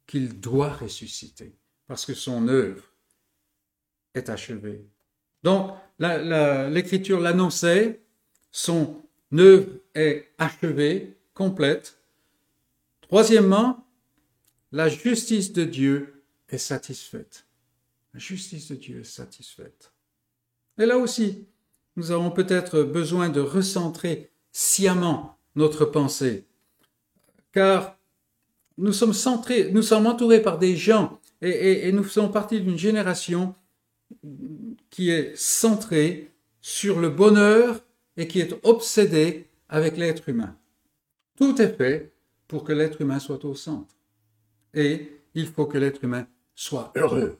[0.06, 1.54] qu'il doit ressusciter,
[1.86, 2.82] parce que son œuvre
[4.14, 4.86] est achevée?
[5.42, 8.00] Donc, l'Écriture l'annonçait,
[8.50, 9.02] son
[9.34, 11.98] œuvre est achevée, complète.
[13.02, 13.86] Troisièmement,
[14.72, 17.46] la justice de Dieu est satisfaite.
[18.14, 19.92] La justice de Dieu est satisfaite.
[20.78, 21.46] Et là aussi,
[21.96, 26.48] nous avons peut-être besoin de recentrer sciemment notre pensée
[27.52, 27.98] car
[28.76, 33.54] nous sommes centrés, nous sommes entourés par des gens et, nous faisons partie d'une génération
[34.90, 37.80] qui est centrée sur le bonheur
[38.16, 40.56] et qui est obsédée avec l'être humain.
[41.36, 42.12] Tout est fait
[42.46, 43.94] pour que l'être humain soit au centre.
[44.74, 47.38] Et il faut que l'être humain soit heureux.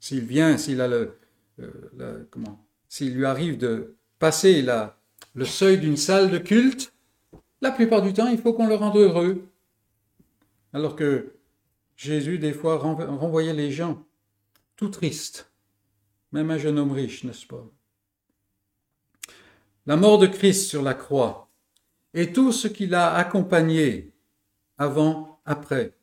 [0.00, 1.18] S'il vient, s'il a le,
[1.60, 4.98] euh, comment, s'il lui arrive de passer la,
[5.34, 6.92] le seuil d'une salle de culte,
[7.60, 9.48] la plupart du temps, il faut qu'on le rende heureux.
[10.72, 11.34] Alors que
[11.96, 14.04] Jésus, des fois, renvoyait les gens
[14.76, 15.52] tout tristes,
[16.32, 17.64] même un jeune homme riche, n'est-ce pas?
[19.86, 21.48] La mort de Christ sur la croix
[22.14, 24.12] et tout ce qui l'a accompagné
[24.78, 25.94] avant, après,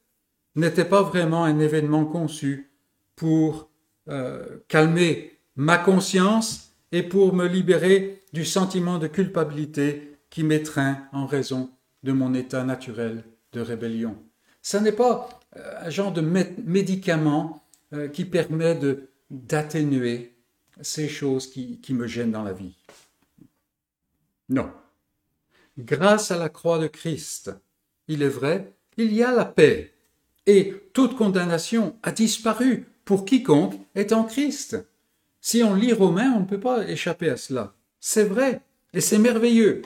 [0.60, 2.72] n'était pas vraiment un événement conçu
[3.16, 3.70] pour
[4.10, 11.26] euh, calmer ma conscience et pour me libérer du sentiment de culpabilité qui m'étreint en
[11.26, 11.72] raison
[12.04, 14.16] de mon état naturel de rébellion.
[14.62, 18.80] Ce n'est pas euh, un genre de médicament euh, qui permet
[19.30, 20.36] d'atténuer
[20.82, 22.76] ces choses qui, qui me gênent dans la vie.
[24.48, 24.72] Non.
[25.78, 27.52] Grâce à la croix de Christ,
[28.08, 29.94] il est vrai, il y a la paix,
[30.50, 34.84] et toute condamnation a disparu pour quiconque est en Christ.
[35.42, 37.76] Si on lit Romain, on ne peut pas échapper à cela.
[38.00, 38.62] C'est vrai,
[38.94, 39.84] et c'est merveilleux.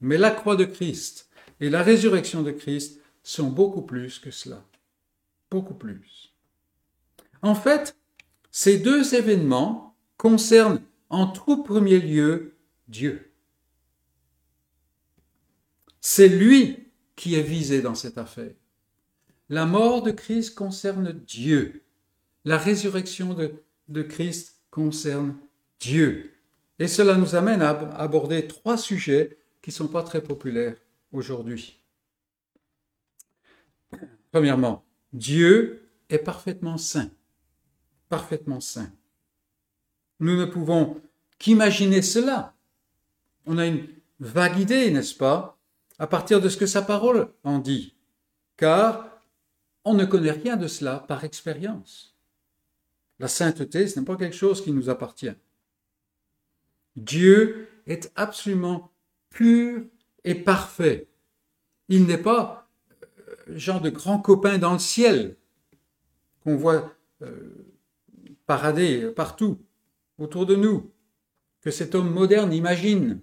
[0.00, 1.28] Mais la croix de Christ
[1.60, 4.64] et la résurrection de Christ sont beaucoup plus que cela.
[5.50, 6.32] Beaucoup plus.
[7.42, 7.94] En fait,
[8.50, 12.56] ces deux événements concernent en tout premier lieu
[12.88, 13.30] Dieu.
[16.00, 18.54] C'est lui qui est visé dans cette affaire.
[19.48, 21.82] La mort de Christ concerne Dieu.
[22.44, 23.52] La résurrection de,
[23.88, 25.36] de Christ concerne
[25.80, 26.32] Dieu.
[26.78, 30.76] Et cela nous amène à aborder trois sujets qui ne sont pas très populaires
[31.12, 31.80] aujourd'hui.
[34.32, 37.10] Premièrement, Dieu est parfaitement saint.
[38.08, 38.90] Parfaitement saint.
[40.20, 41.00] Nous ne pouvons
[41.38, 42.54] qu'imaginer cela.
[43.46, 43.86] On a une
[44.20, 45.58] vague idée, n'est-ce pas,
[45.98, 47.94] à partir de ce que sa parole en dit,
[48.56, 49.11] car
[49.84, 52.16] on ne connaît rien de cela par expérience.
[53.18, 55.34] La sainteté, ce n'est pas quelque chose qui nous appartient.
[56.96, 58.92] Dieu est absolument
[59.30, 59.82] pur
[60.24, 61.08] et parfait.
[61.88, 62.68] Il n'est pas
[63.02, 65.36] euh, genre de grand copain dans le ciel
[66.42, 67.66] qu'on voit euh,
[68.46, 69.58] parader partout
[70.18, 70.90] autour de nous.
[71.60, 73.20] que cet homme moderne imagine.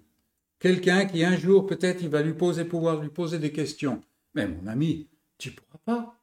[0.58, 4.02] Quelqu'un qui un jour peut-être il va lui poser pouvoir lui poser des questions.
[4.34, 6.19] Mais mon ami, tu pourras pas.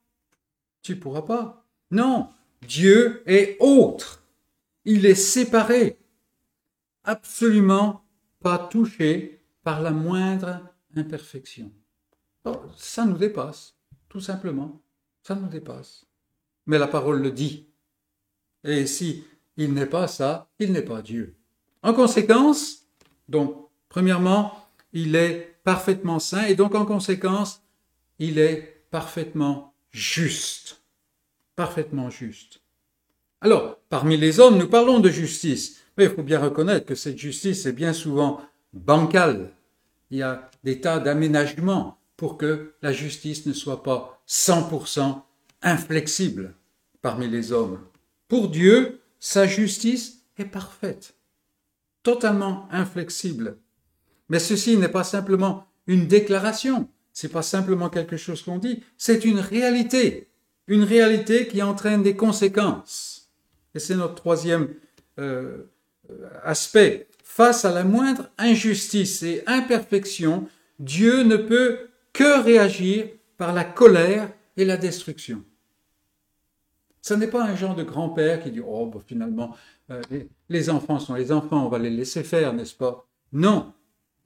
[0.82, 1.66] Tu pourras pas.
[1.90, 2.28] Non,
[2.66, 4.22] Dieu est autre.
[4.84, 5.98] Il est séparé.
[7.04, 8.04] Absolument
[8.40, 10.60] pas touché par la moindre
[10.96, 11.72] imperfection.
[12.44, 13.74] Oh, ça nous dépasse,
[14.08, 14.80] tout simplement.
[15.22, 16.06] Ça nous dépasse.
[16.66, 17.66] Mais la parole le dit.
[18.64, 19.24] Et si
[19.56, 21.36] il n'est pas ça, il n'est pas Dieu.
[21.82, 22.86] En conséquence,
[23.28, 27.62] donc, premièrement, il est parfaitement saint et donc en conséquence,
[28.18, 30.82] il est parfaitement juste.
[31.56, 32.60] Parfaitement juste.
[33.40, 37.18] Alors, parmi les hommes, nous parlons de justice, mais il faut bien reconnaître que cette
[37.18, 38.40] justice est bien souvent
[38.72, 39.52] bancale.
[40.10, 45.22] Il y a des tas d'aménagements pour que la justice ne soit pas 100%
[45.62, 46.54] inflexible
[47.00, 47.80] parmi les hommes.
[48.26, 51.14] Pour Dieu, sa justice est parfaite,
[52.02, 53.58] totalement inflexible.
[54.28, 56.88] Mais ceci n'est pas simplement une déclaration,
[57.20, 60.28] c'est pas simplement quelque chose qu'on dit, c'est une réalité,
[60.68, 63.28] une réalité qui entraîne des conséquences.
[63.74, 64.68] Et c'est notre troisième
[65.18, 65.64] euh,
[66.44, 67.08] aspect.
[67.24, 74.30] Face à la moindre injustice et imperfection, Dieu ne peut que réagir par la colère
[74.56, 75.42] et la destruction.
[77.02, 79.56] Ce n'est pas un genre de grand-père qui dit Oh, bah, finalement,
[79.90, 80.00] euh,
[80.48, 83.08] les, enfants sont les enfants, on va les laisser faire, n'est-ce pas?
[83.32, 83.72] Non,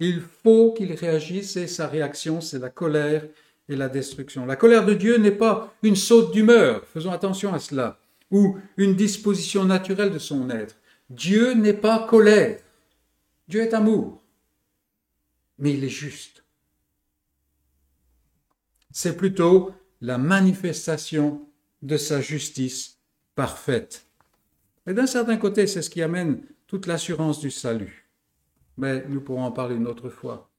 [0.00, 3.24] il faut qu'il réagisse et sa réaction, c'est la colère
[3.68, 4.46] et la destruction.
[4.46, 7.98] La colère de Dieu n'est pas une saute d'humeur, faisons attention à cela,
[8.30, 10.76] ou une disposition naturelle de son être.
[11.10, 12.58] Dieu n'est pas colère,
[13.48, 14.22] Dieu est amour,
[15.58, 16.44] mais il est juste.
[18.90, 21.46] C'est plutôt la manifestation
[21.82, 22.98] de sa justice
[23.34, 24.06] parfaite.
[24.86, 28.01] Et d'un certain côté, c'est ce qui amène toute l'assurance du salut.
[28.76, 30.50] Mais nous pourrons en parler une autre fois.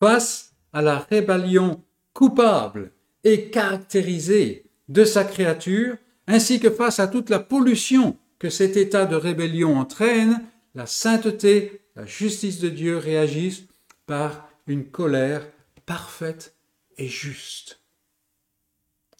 [0.00, 2.92] Face à la rébellion coupable
[3.24, 5.96] et caractérisée de sa créature,
[6.26, 10.42] ainsi que face à toute la pollution que cet état de rébellion entraîne,
[10.74, 13.64] la sainteté, la justice de Dieu réagissent
[14.06, 15.46] par une colère
[15.86, 16.56] parfaite
[16.96, 17.80] et juste.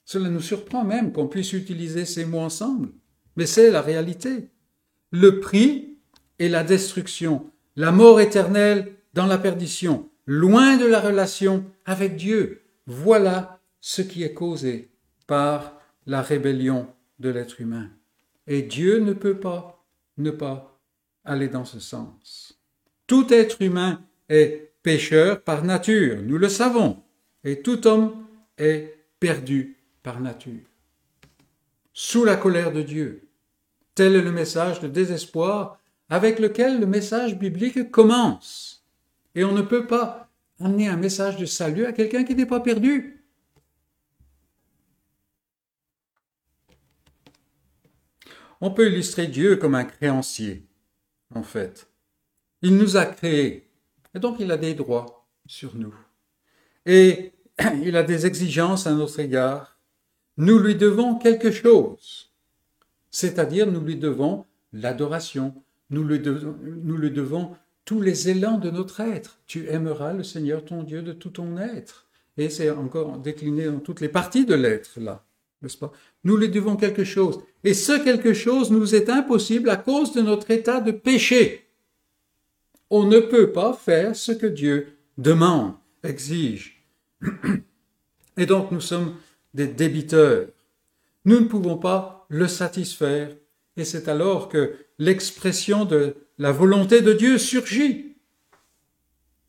[0.04, 2.90] Cela nous surprend même qu'on puisse utiliser ces mots ensemble,
[3.36, 4.48] mais c'est la réalité.
[5.12, 5.98] Le prix
[6.38, 7.50] est la destruction,
[7.80, 12.60] la mort éternelle dans la perdition, loin de la relation avec Dieu.
[12.86, 14.90] Voilà ce qui est causé
[15.26, 16.88] par la rébellion
[17.20, 17.88] de l'être humain.
[18.46, 19.82] Et Dieu ne peut pas
[20.18, 20.78] ne pas
[21.24, 22.60] aller dans ce sens.
[23.06, 27.02] Tout être humain est pécheur par nature, nous le savons,
[27.44, 28.26] et tout homme
[28.58, 30.66] est perdu par nature,
[31.94, 33.26] sous la colère de Dieu.
[33.94, 35.79] Tel est le message de désespoir
[36.10, 38.84] avec lequel le message biblique commence.
[39.34, 40.28] Et on ne peut pas
[40.60, 43.24] amener un message de salut à quelqu'un qui n'est pas perdu.
[48.60, 50.66] On peut illustrer Dieu comme un créancier,
[51.34, 51.88] en fait.
[52.60, 53.70] Il nous a créés,
[54.14, 55.94] et donc il a des droits sur nous.
[56.84, 57.32] Et
[57.82, 59.80] il a des exigences à notre égard
[60.40, 62.32] nous lui devons quelque chose.
[63.10, 69.00] C'est-à-dire, nous lui devons l'adoration, nous lui, devons, nous devons tous les élans de notre
[69.00, 69.40] être.
[69.46, 72.06] Tu aimeras le Seigneur ton Dieu de tout ton être.
[72.36, 75.24] Et c'est encore décliné dans toutes les parties de l'être, là,
[75.60, 75.92] n'est-ce pas?
[76.24, 77.40] Nous lui devons quelque chose.
[77.64, 81.66] Et ce quelque chose nous est impossible à cause de notre état de péché.
[82.88, 86.84] On ne peut pas faire ce que Dieu demande, exige.
[88.36, 89.16] Et donc nous sommes
[89.52, 90.46] des débiteurs.
[91.24, 93.36] Nous ne pouvons pas le satisfaire,
[93.76, 98.14] et c'est alors que l'expression de la volonté de Dieu surgit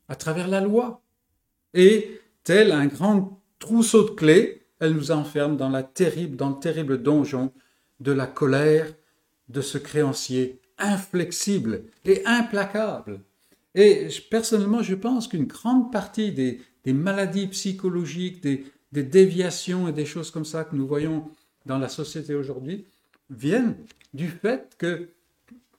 [0.08, 1.02] à travers la loi.
[1.74, 7.52] Et, tel un grand trousseau de clés, elle nous enferme dans, le terrible donjon
[8.00, 8.92] de la colère
[9.48, 13.20] de ce créancier inflexible et implacable.
[13.74, 16.60] Et personnellement, je pense qu'une grande partie des,
[16.92, 21.30] maladies psychologiques, des déviations et des choses comme ça que nous voyons
[21.66, 22.86] dans la société aujourd'hui
[23.30, 23.76] viennent
[24.12, 25.08] du fait que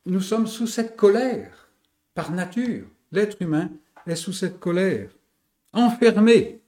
[0.06, 1.70] nous sommes sous cette colère
[2.14, 2.88] par nature.
[3.12, 3.70] L'être humain
[4.06, 5.10] est sous cette colère,
[5.72, 6.62] enfermé.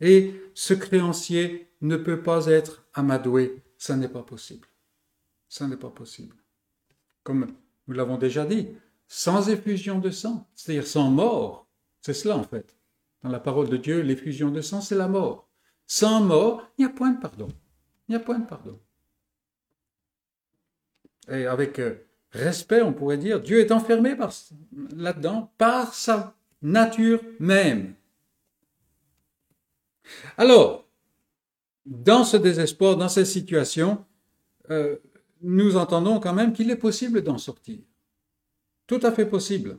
[0.00, 3.62] Et ce créancier ne peut pas être amadoué.
[3.78, 4.68] Ça n'est pas possible.
[5.48, 6.36] Ça n'est pas possible.
[7.24, 7.48] Comme
[7.86, 8.68] nous l'avons déjà dit,
[9.06, 11.66] sans effusion de sang, c'est-à-dire sans mort.
[12.00, 12.76] C'est cela en fait.
[13.22, 15.48] Dans la parole de Dieu, l'effusion de sang, c'est la mort.
[15.86, 17.48] Sans mort, il n'y a point de pardon.
[18.08, 18.80] Il n'y a point de pardon.
[21.28, 21.94] Et avec euh,
[22.32, 23.40] respect, on pourrait dire.
[23.40, 24.14] Dieu est enfermé
[24.96, 27.94] là-dedans par sa nature même.
[30.36, 30.88] Alors,
[31.84, 34.04] dans ce désespoir, dans cette situation,
[34.70, 34.96] euh,
[35.42, 37.78] nous entendons quand même qu'il est possible d'en sortir.
[38.86, 39.78] Tout à fait possible.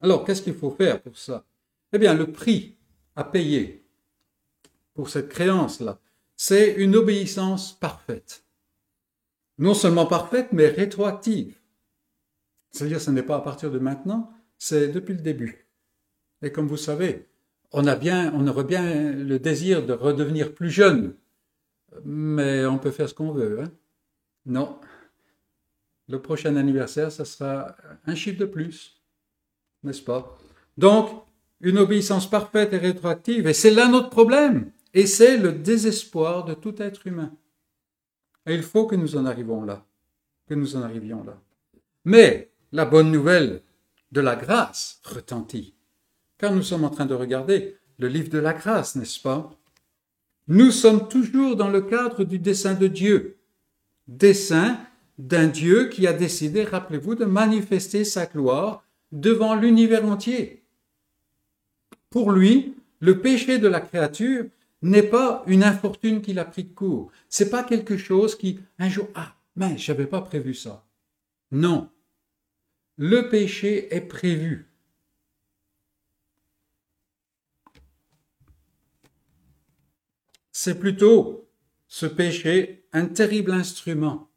[0.00, 1.44] Alors, qu'est-ce qu'il faut faire pour ça?
[1.92, 2.76] Eh bien, le prix
[3.16, 3.86] à payer
[4.94, 5.98] pour cette créance-là,
[6.36, 8.44] c'est une obéissance parfaite.
[9.58, 11.56] Non seulement parfaite, mais rétroactive.
[12.74, 15.68] C'est-à-dire, ce n'est pas à partir de maintenant, c'est depuis le début.
[16.42, 17.28] Et comme vous savez,
[17.70, 21.14] on a bien, on aurait bien le désir de redevenir plus jeune,
[22.04, 23.60] mais on peut faire ce qu'on veut.
[23.60, 23.70] Hein
[24.44, 24.80] non.
[26.08, 29.00] Le prochain anniversaire, ça sera un chiffre de plus,
[29.84, 30.36] n'est-ce pas?
[30.76, 31.10] Donc,
[31.60, 36.54] une obéissance parfaite et rétroactive, et c'est là notre problème, et c'est le désespoir de
[36.54, 37.32] tout être humain.
[38.46, 39.86] Et il faut que nous en arrivions là,
[40.48, 41.40] que nous en arrivions là.
[42.04, 43.62] Mais la bonne nouvelle
[44.12, 45.74] de la grâce retentit
[46.44, 49.50] car nous sommes en train de regarder le livre de la grâce, n'est-ce pas?
[50.48, 53.38] Nous sommes toujours dans le cadre du dessein de Dieu.
[54.08, 54.78] Dessein
[55.16, 60.64] d'un Dieu qui a décidé, rappelez-vous, de manifester sa gloire devant l'univers entier.
[62.10, 64.44] Pour lui, le péché de la créature
[64.82, 67.10] n'est pas une infortune qu'il a pris de court.
[67.28, 70.84] C'est pas quelque chose qui, un jour, ah, mais j'avais pas prévu ça.
[71.52, 71.88] Non.
[72.96, 74.74] Le péché est prévu.
[80.64, 81.50] c'est plutôt
[81.88, 84.30] ce péché un terrible instrument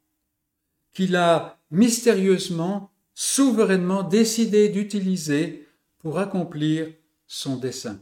[0.92, 5.66] qu'il a mystérieusement, souverainement décidé d'utiliser
[6.00, 6.92] pour accomplir
[7.26, 7.98] son dessein.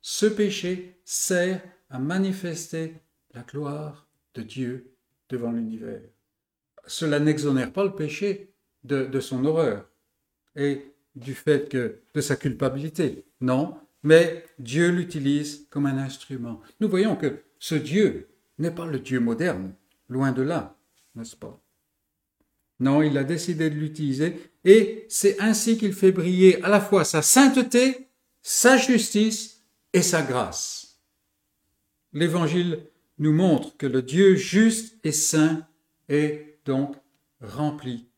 [0.00, 2.94] Ce péché sert à manifester
[3.34, 4.94] la gloire de Dieu
[5.28, 6.08] devant l'univers.
[6.86, 8.49] Cela n'exonère pas le péché
[8.84, 9.88] de, son horreur
[10.56, 13.24] et du fait que de sa culpabilité.
[13.40, 16.60] Non, mais Dieu l'utilise comme un instrument.
[16.80, 18.28] Nous voyons que ce Dieu
[18.58, 19.74] n'est pas le Dieu moderne,
[20.08, 20.76] loin de là,
[21.14, 21.60] n'est-ce pas?
[22.78, 27.04] Non, il a décidé de l'utiliser et c'est ainsi qu'il fait briller à la fois
[27.04, 28.08] sa sainteté,
[28.40, 29.62] sa justice
[29.92, 30.98] et sa grâce.
[32.12, 32.86] L'Évangile
[33.18, 35.66] nous montre que le Dieu juste et saint
[36.08, 36.96] est donc
[37.42, 38.09] rempli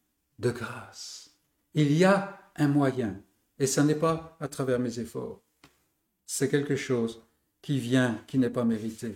[0.42, 1.30] de grâce.
[1.72, 3.18] Il y a un moyen,
[3.58, 5.42] et ce n'est pas à travers mes efforts
[6.34, 7.20] c'est quelque chose
[7.60, 9.14] qui vient, qui n'est pas mérité.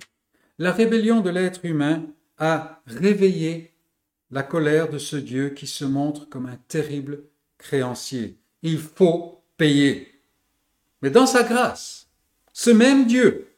[0.59, 2.05] La rébellion de l'être humain
[2.37, 3.73] a réveillé
[4.31, 7.23] la colère de ce Dieu qui se montre comme un terrible
[7.57, 8.37] créancier.
[8.61, 10.13] Il faut payer.
[11.01, 12.09] Mais dans sa grâce,
[12.53, 13.49] ce même Dieu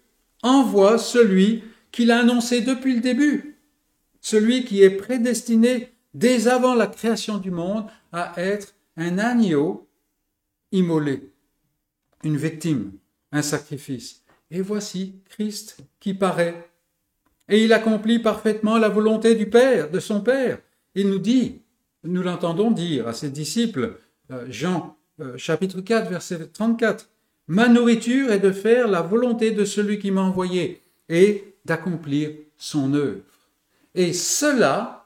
[0.44, 3.58] envoie celui qu'il a annoncé depuis le début,
[4.20, 9.88] celui qui est prédestiné dès avant la création du monde à être un agneau
[10.72, 11.32] immolé,
[12.24, 12.92] une victime
[13.32, 14.22] un sacrifice.
[14.50, 16.70] Et voici Christ qui paraît.
[17.48, 20.58] Et il accomplit parfaitement la volonté du Père, de son Père.
[20.94, 21.60] Il nous dit,
[22.04, 23.98] nous l'entendons dire à ses disciples,
[24.30, 27.08] euh, Jean euh, chapitre 4, verset 34,
[27.50, 32.92] Ma nourriture est de faire la volonté de celui qui m'a envoyé et d'accomplir son
[32.92, 33.22] œuvre.
[33.94, 34.97] Et cela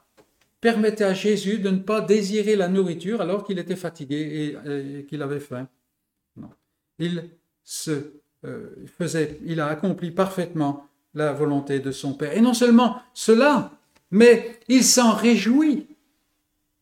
[0.62, 5.20] permettait à Jésus de ne pas désirer la nourriture alors qu'il était fatigué et, qu'il
[5.20, 5.68] avait faim.
[6.36, 6.50] Non.
[7.00, 7.24] Il
[7.64, 8.12] se
[8.44, 12.34] euh, faisait, il a accompli parfaitement la volonté de son Père.
[12.36, 13.72] Et non seulement cela,
[14.12, 15.88] mais il s'en réjouit.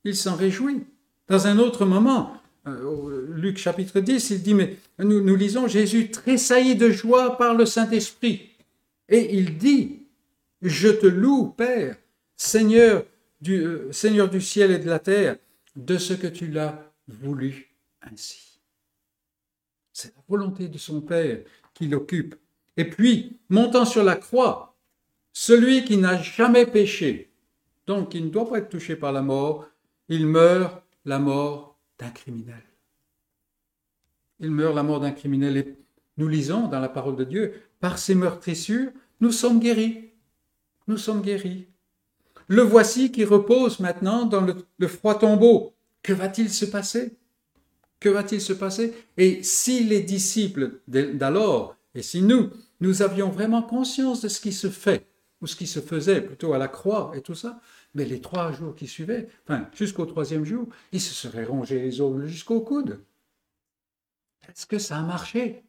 [0.05, 0.85] Il s'en réjouit.
[1.29, 2.35] Dans un autre moment,
[2.67, 7.65] euh, Luc chapitre 10, il dit, mais nous lisons Jésus tressaillit de joie par le
[7.65, 8.51] Saint-Esprit.
[9.09, 10.03] Et il dit,
[10.61, 11.97] je te loue, Père,
[12.37, 13.05] Seigneur
[13.49, 15.37] euh, Seigneur du ciel et de la terre,
[15.77, 18.61] de ce que tu l'as voulu ainsi.
[19.93, 21.41] C'est la volonté de son Père
[21.75, 22.37] qui l'occupe.
[22.77, 24.77] Et puis, montant sur la croix,
[25.33, 27.31] celui qui n'a jamais péché,
[27.87, 29.67] donc qui ne doit pas être touché par la mort,
[30.09, 32.63] il meurt la mort d'un criminel.
[34.39, 35.57] Il meurt la mort d'un criminel.
[35.57, 35.77] Et
[36.17, 40.11] nous lisons dans la parole de Dieu, par ces meurtrissures, nous sommes guéris.
[40.87, 41.69] Nous sommes guéris.
[42.51, 45.73] Le voici qui repose maintenant dans le, froid tombeau.
[46.03, 47.17] Que va-t-il se passer?
[48.01, 48.93] Que va-t-il se passer?
[49.17, 54.53] Et si les disciples d'alors, et si nous, nous avions vraiment conscience de ce qui
[54.53, 55.07] se fait,
[55.41, 57.61] ou ce qui se faisait plutôt à la croix et tout ça,
[57.95, 62.01] mais les trois jours qui suivaient, enfin jusqu'au troisième jour, ils se seraient rongés les
[62.01, 63.01] ongles jusqu'au coude.
[64.49, 65.63] Est-ce que ça a marché?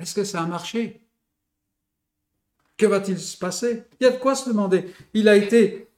[0.00, 1.05] Est-ce que ça a marché?
[2.76, 3.84] Que va-t-il se passer?
[4.00, 4.84] Il y a de quoi se demander.
[5.14, 5.88] Il a été,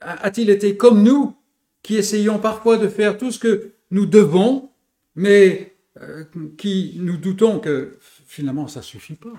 [0.00, 1.36] a-t-il été comme nous
[1.82, 4.70] qui essayons parfois de faire tout ce que nous devons,
[5.14, 6.24] mais euh,
[6.56, 9.34] qui nous doutons que finalement ça suffit pas.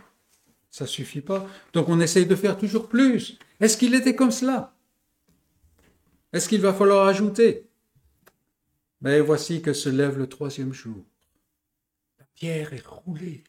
[0.70, 1.48] Ça suffit pas.
[1.74, 3.40] Donc on essaye de faire toujours plus.
[3.60, 4.76] Est-ce qu'il était comme cela?
[6.34, 7.66] Est-ce qu'il va falloir ajouter?
[9.02, 11.04] Mais voici que se lève le troisième jour.
[12.20, 13.44] La pierre est roulée.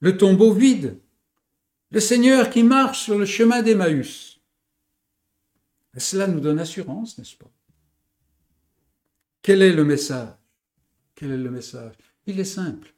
[0.00, 0.98] Le tombeau vide.
[1.92, 4.40] Le Seigneur qui marche sur le chemin d'Emmaüs.
[5.98, 7.50] Cela nous donne assurance, n'est-ce pas?
[9.42, 10.30] Quel est le message?
[11.14, 11.92] Quel est le message?
[12.26, 12.94] Il est simple.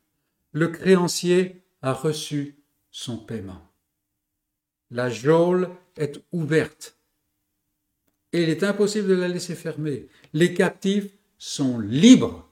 [0.53, 2.57] Le créancier a reçu
[2.93, 3.69] son paiement.
[4.93, 6.97] La geôle est ouverte
[8.33, 10.07] et il est impossible de la laisser fermer.
[10.33, 12.49] Les captifs sont libres.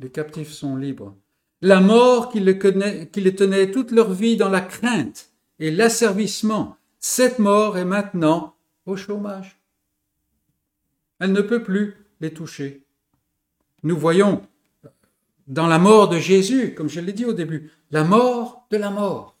[0.00, 1.16] Les captifs sont libres.
[1.64, 7.78] La mort qui les, tenait toute leur vie dans la crainte et l'asservissement, cette mort
[7.78, 9.60] est maintenant au chômage.
[11.20, 12.82] Elle ne peut plus les toucher.
[13.84, 14.42] Nous voyons
[15.46, 18.90] dans la mort de Jésus, comme je l'ai dit au début, la mort de la
[18.90, 19.38] mort.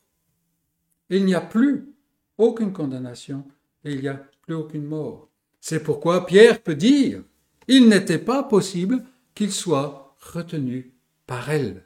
[1.10, 1.92] Il n'y a plus
[2.38, 3.44] aucune condamnation
[3.84, 5.28] et il n'y a plus aucune mort.
[5.60, 7.24] C'est pourquoi Pierre peut dire,
[7.66, 9.04] il n'était pas possible
[9.34, 10.92] qu'il soit retenu
[11.26, 11.84] par elle.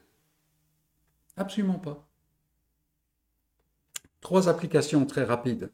[1.36, 2.08] Absolument pas.
[4.20, 5.70] Trois applications très rapides.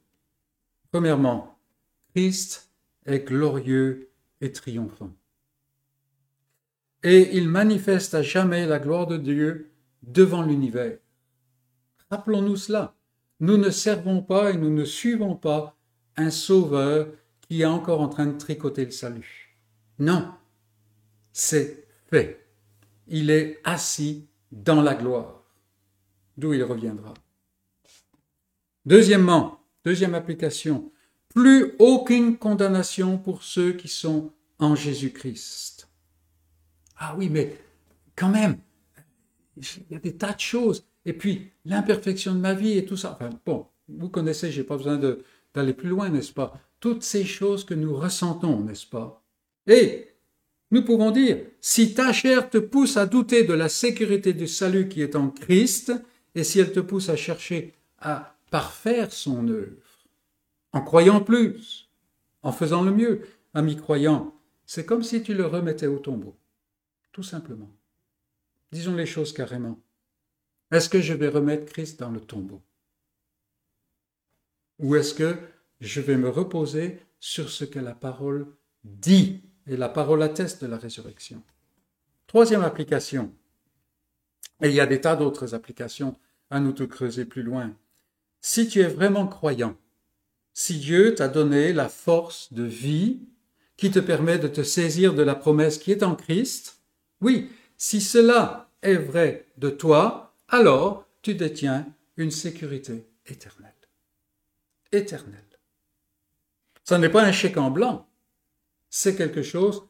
[0.90, 1.58] Premièrement,
[2.14, 2.70] Christ
[3.06, 4.10] est glorieux
[4.40, 5.12] et triomphant.
[7.02, 10.98] Et il manifeste à jamais la gloire de Dieu devant l'univers.
[12.10, 12.94] Rappelons-nous cela.
[13.40, 15.76] Nous ne servons pas et nous ne suivons pas
[16.16, 17.08] un sauveur
[17.40, 19.56] qui est encore en train de tricoter le salut.
[19.98, 20.32] Non,
[21.32, 22.46] c'est fait.
[23.08, 25.41] Il est assis dans la gloire,
[26.36, 27.14] d'où il reviendra.
[28.84, 30.92] Deuxièmement, deuxième application,
[31.28, 35.88] plus aucune condamnation pour ceux qui sont en Jésus-Christ.
[36.96, 37.56] Ah oui, mais
[38.16, 38.58] quand même,
[39.56, 40.84] il y a des tas de choses.
[41.04, 43.18] Et puis, l'imperfection de ma vie et tout ça.
[43.44, 44.98] Bon, vous connaissez, j'ai pas besoin
[45.54, 46.60] d'aller plus loin, n'est-ce pas?
[46.80, 49.24] Toutes ces choses que nous ressentons, n'est-ce pas?
[49.66, 50.08] Et
[50.70, 54.88] nous pouvons dire, si ta chair te pousse à douter de la sécurité du salut
[54.88, 55.92] qui est en Christ,
[56.34, 60.06] et si elle te pousse à chercher à parfaire son œuvre,
[60.72, 61.90] en croyant plus,
[62.42, 64.34] en faisant le mieux, ami croyant,
[64.66, 66.36] c'est comme si tu le remettais au tombeau,
[67.12, 67.70] tout simplement.
[68.70, 69.78] Disons les choses carrément.
[70.70, 72.62] Est-ce que je vais remettre Christ dans le tombeau?
[74.78, 75.36] Ou est-ce que
[75.80, 78.46] je vais me reposer sur ce que la parole
[78.82, 81.42] dit Et la parole atteste de la résurrection?
[82.26, 83.34] Troisième application.
[84.62, 86.16] Et il y a des tas d'autres applications
[86.50, 87.74] à nous tout creuser plus loin.
[88.40, 89.76] Si tu es vraiment croyant,
[90.52, 93.20] si Dieu t'a donné la force de vie
[93.76, 96.80] qui te permet de te saisir de la promesse qui est en Christ,
[97.20, 101.86] oui, si cela est vrai de toi, alors tu détiens
[102.16, 103.72] une sécurité éternelle.
[104.92, 105.40] Éternelle.
[106.84, 108.08] Ce n'est pas un chèque en blanc,
[108.90, 109.88] c'est quelque chose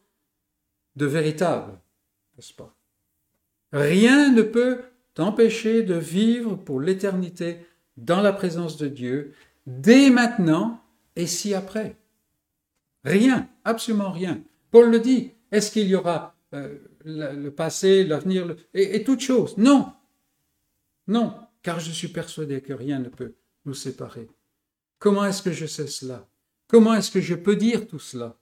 [0.95, 1.77] de véritable,
[2.35, 2.73] n'est-ce pas?
[3.73, 4.81] Rien ne peut
[5.15, 7.57] t'empêcher de vivre pour l'éternité
[7.97, 9.33] dans la présence de Dieu
[9.65, 10.81] dès maintenant
[11.15, 11.97] et si après.
[13.03, 14.41] Rien, absolument rien.
[14.71, 15.31] Paul le dit.
[15.51, 19.57] Est-ce qu'il y aura euh, le, passé, l'avenir et, et toutes choses?
[19.57, 19.91] Non.
[21.07, 23.33] Non, car je suis persuadé que rien ne peut
[23.65, 24.27] nous séparer.
[24.99, 26.27] Comment est-ce que je sais cela?
[26.67, 28.37] Comment est-ce que je peux dire tout cela?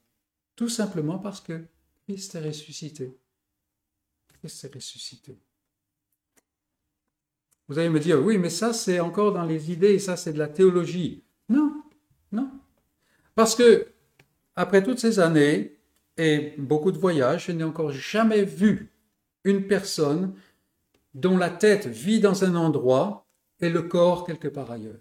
[0.56, 1.64] Tout simplement parce que
[2.08, 3.18] Christ est ressuscité.
[4.42, 5.38] Christ est ressuscité.
[7.68, 10.40] Vous allez me dire, oui, mais ça c'est encore dans les idées, ça c'est de
[10.40, 11.24] la théologie.
[11.48, 11.84] Non,
[12.32, 12.50] non.
[13.36, 13.88] Parce que,
[14.56, 15.78] après toutes ces années
[16.18, 18.92] et beaucoup de voyages, je n'ai encore jamais vu
[19.44, 20.34] une personne
[21.14, 23.28] dont la tête vit dans un endroit
[23.60, 25.00] et le corps quelque part ailleurs.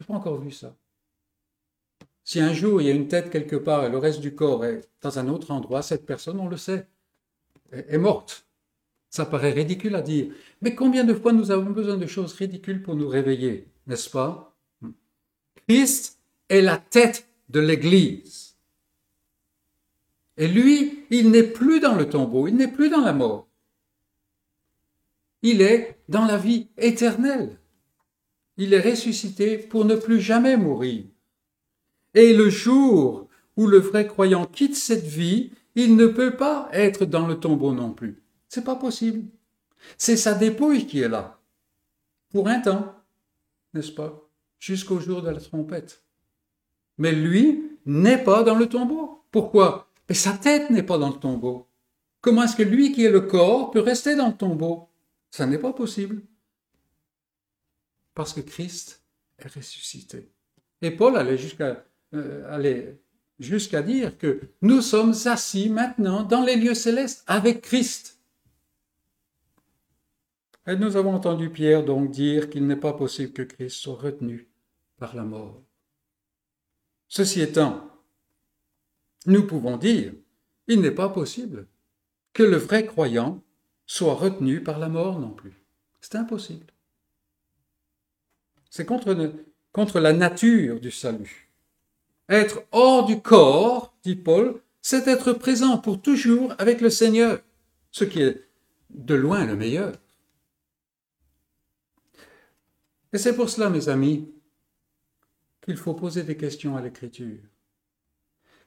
[0.00, 0.74] Je n'ai pas encore vu ça.
[2.24, 4.64] Si un jour il y a une tête quelque part et le reste du corps
[4.64, 6.88] est dans un autre endroit, cette personne, on le sait,
[7.70, 8.46] est morte.
[9.12, 10.32] Ça paraît ridicule à dire.
[10.62, 14.56] Mais combien de fois nous avons besoin de choses ridicules pour nous réveiller, n'est-ce pas?
[15.68, 18.56] Christ est la tête de l'Église.
[20.38, 23.46] Et lui, il n'est plus dans le tombeau, il n'est plus dans la mort.
[25.42, 27.58] Il est dans la vie éternelle.
[28.56, 31.04] Il est ressuscité pour ne plus jamais mourir.
[32.14, 37.04] Et le jour où le vrai croyant quitte cette vie, il ne peut pas être
[37.04, 38.21] dans le tombeau non plus.
[38.52, 39.30] C'est pas possible.
[39.96, 41.40] C'est sa dépouille qui est là.
[42.28, 42.94] Pour un temps,
[43.72, 44.28] n'est-ce pas?
[44.58, 46.02] Jusqu'au jour de la trompette.
[46.98, 49.24] Mais lui n'est pas dans le tombeau.
[49.30, 49.88] Pourquoi?
[50.06, 51.66] Mais sa tête n'est pas dans le tombeau.
[52.20, 54.86] Comment est-ce que lui qui est le corps peut rester dans le tombeau?
[55.30, 56.20] Ça n'est pas possible.
[58.12, 59.02] Parce que Christ
[59.38, 60.30] est ressuscité.
[60.82, 62.92] Et Paul allait jusqu'à euh,
[63.38, 68.18] jusqu'à dire que nous sommes assis maintenant dans les lieux célestes avec Christ.
[70.66, 74.48] Et nous avons entendu Pierre donc dire qu'il n'est pas possible que Christ soit retenu
[74.96, 75.60] par la mort.
[77.08, 77.90] Ceci étant,
[79.26, 80.12] nous pouvons dire,
[80.68, 81.66] il n'est pas possible
[82.32, 83.42] que le vrai croyant
[83.86, 85.64] soit retenu par la mort non plus.
[86.00, 86.66] C'est impossible.
[88.70, 89.34] C'est contre,
[89.72, 91.52] contre la nature du salut.
[92.28, 97.40] Être hors du corps, dit Paul, c'est être présent pour toujours avec le Seigneur,
[97.90, 98.48] ce qui est
[98.90, 99.92] de loin le meilleur.
[103.12, 104.28] Et c'est pour cela, mes amis,
[105.64, 107.40] qu'il faut poser des questions à l'Écriture,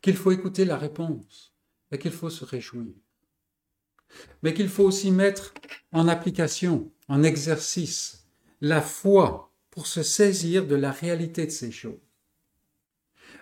[0.02, 1.54] qu'il faut écouter la réponse
[1.92, 2.94] et qu'il faut se réjouir.
[4.44, 5.54] Mais qu'il faut aussi mettre
[5.92, 8.28] en application, en exercice,
[8.62, 12.00] la foi pour se saisir de la réalité de ces choses.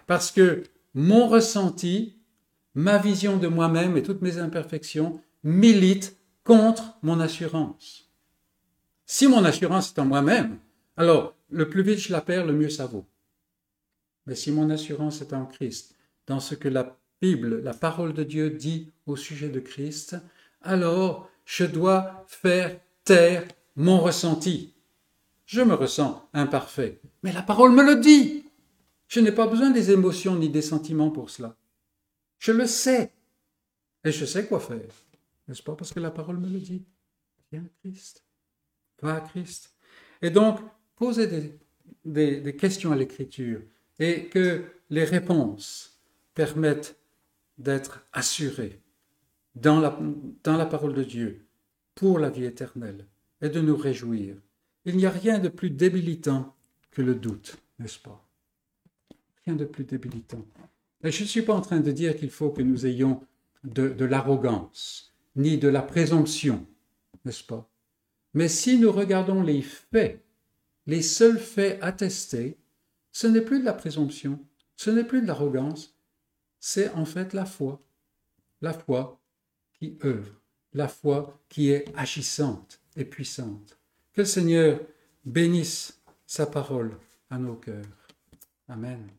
[0.08, 2.18] Parce que mon ressenti,
[2.76, 8.10] ma vision de moi-même et toutes mes imperfections militent contre mon assurance.
[9.06, 10.58] Si mon assurance est en moi-même,
[10.98, 13.06] alors le plus vite je la perds, le mieux ça vaut.
[14.26, 15.96] Mais si mon assurance est en Christ,
[16.28, 20.16] dans ce que la Bible, la parole de Dieu dit au sujet de Christ,
[20.62, 24.74] alors je dois faire taire mon ressenti.
[25.46, 28.46] Je me ressens imparfait, mais la parole me le dit.
[29.08, 31.56] Je n'ai pas besoin des émotions ni des sentiments pour cela.
[32.39, 33.14] Je le sais.
[34.04, 34.89] Et je sais quoi faire.
[35.48, 36.86] N'est-ce pas parce que la parole me le dit?
[37.52, 38.24] Viens à Christ.
[39.02, 39.74] Va à Christ.
[40.22, 40.60] Et donc,
[40.96, 41.60] posez
[42.06, 43.62] des, questions à l'Écriture
[44.00, 46.00] et que les réponses
[46.34, 46.98] permettent
[47.58, 48.82] d'être assurées
[49.56, 51.46] dans la, parole de Dieu
[51.96, 53.06] pour la vie éternelle
[53.41, 54.36] et de nous réjouir.
[54.86, 56.56] Il n'y a rien de plus débilitant
[56.91, 58.26] que le doute, n'est-ce pas?
[59.46, 60.46] Rien de plus débilitant.
[61.04, 63.22] Et je ne suis pas en train de dire qu'il faut que nous ayons
[63.64, 66.66] de l'arrogance, ni de la présomption,
[67.26, 67.70] n'est-ce pas?
[68.34, 70.22] Mais si nous regardons les faits,
[70.86, 72.58] les seuls faits attestés,
[73.12, 74.40] ce n'est plus de la présomption,
[74.76, 75.96] ce n'est plus de l'arrogance,
[76.60, 77.82] c'est en fait la foi.
[78.62, 79.22] La foi
[79.74, 83.78] qui œuvre, la foi qui est agissante et puissante.
[84.14, 84.80] Que le Seigneur
[85.26, 86.98] bénisse sa parole
[87.30, 87.84] à nos cœurs.
[88.70, 89.10] Amen.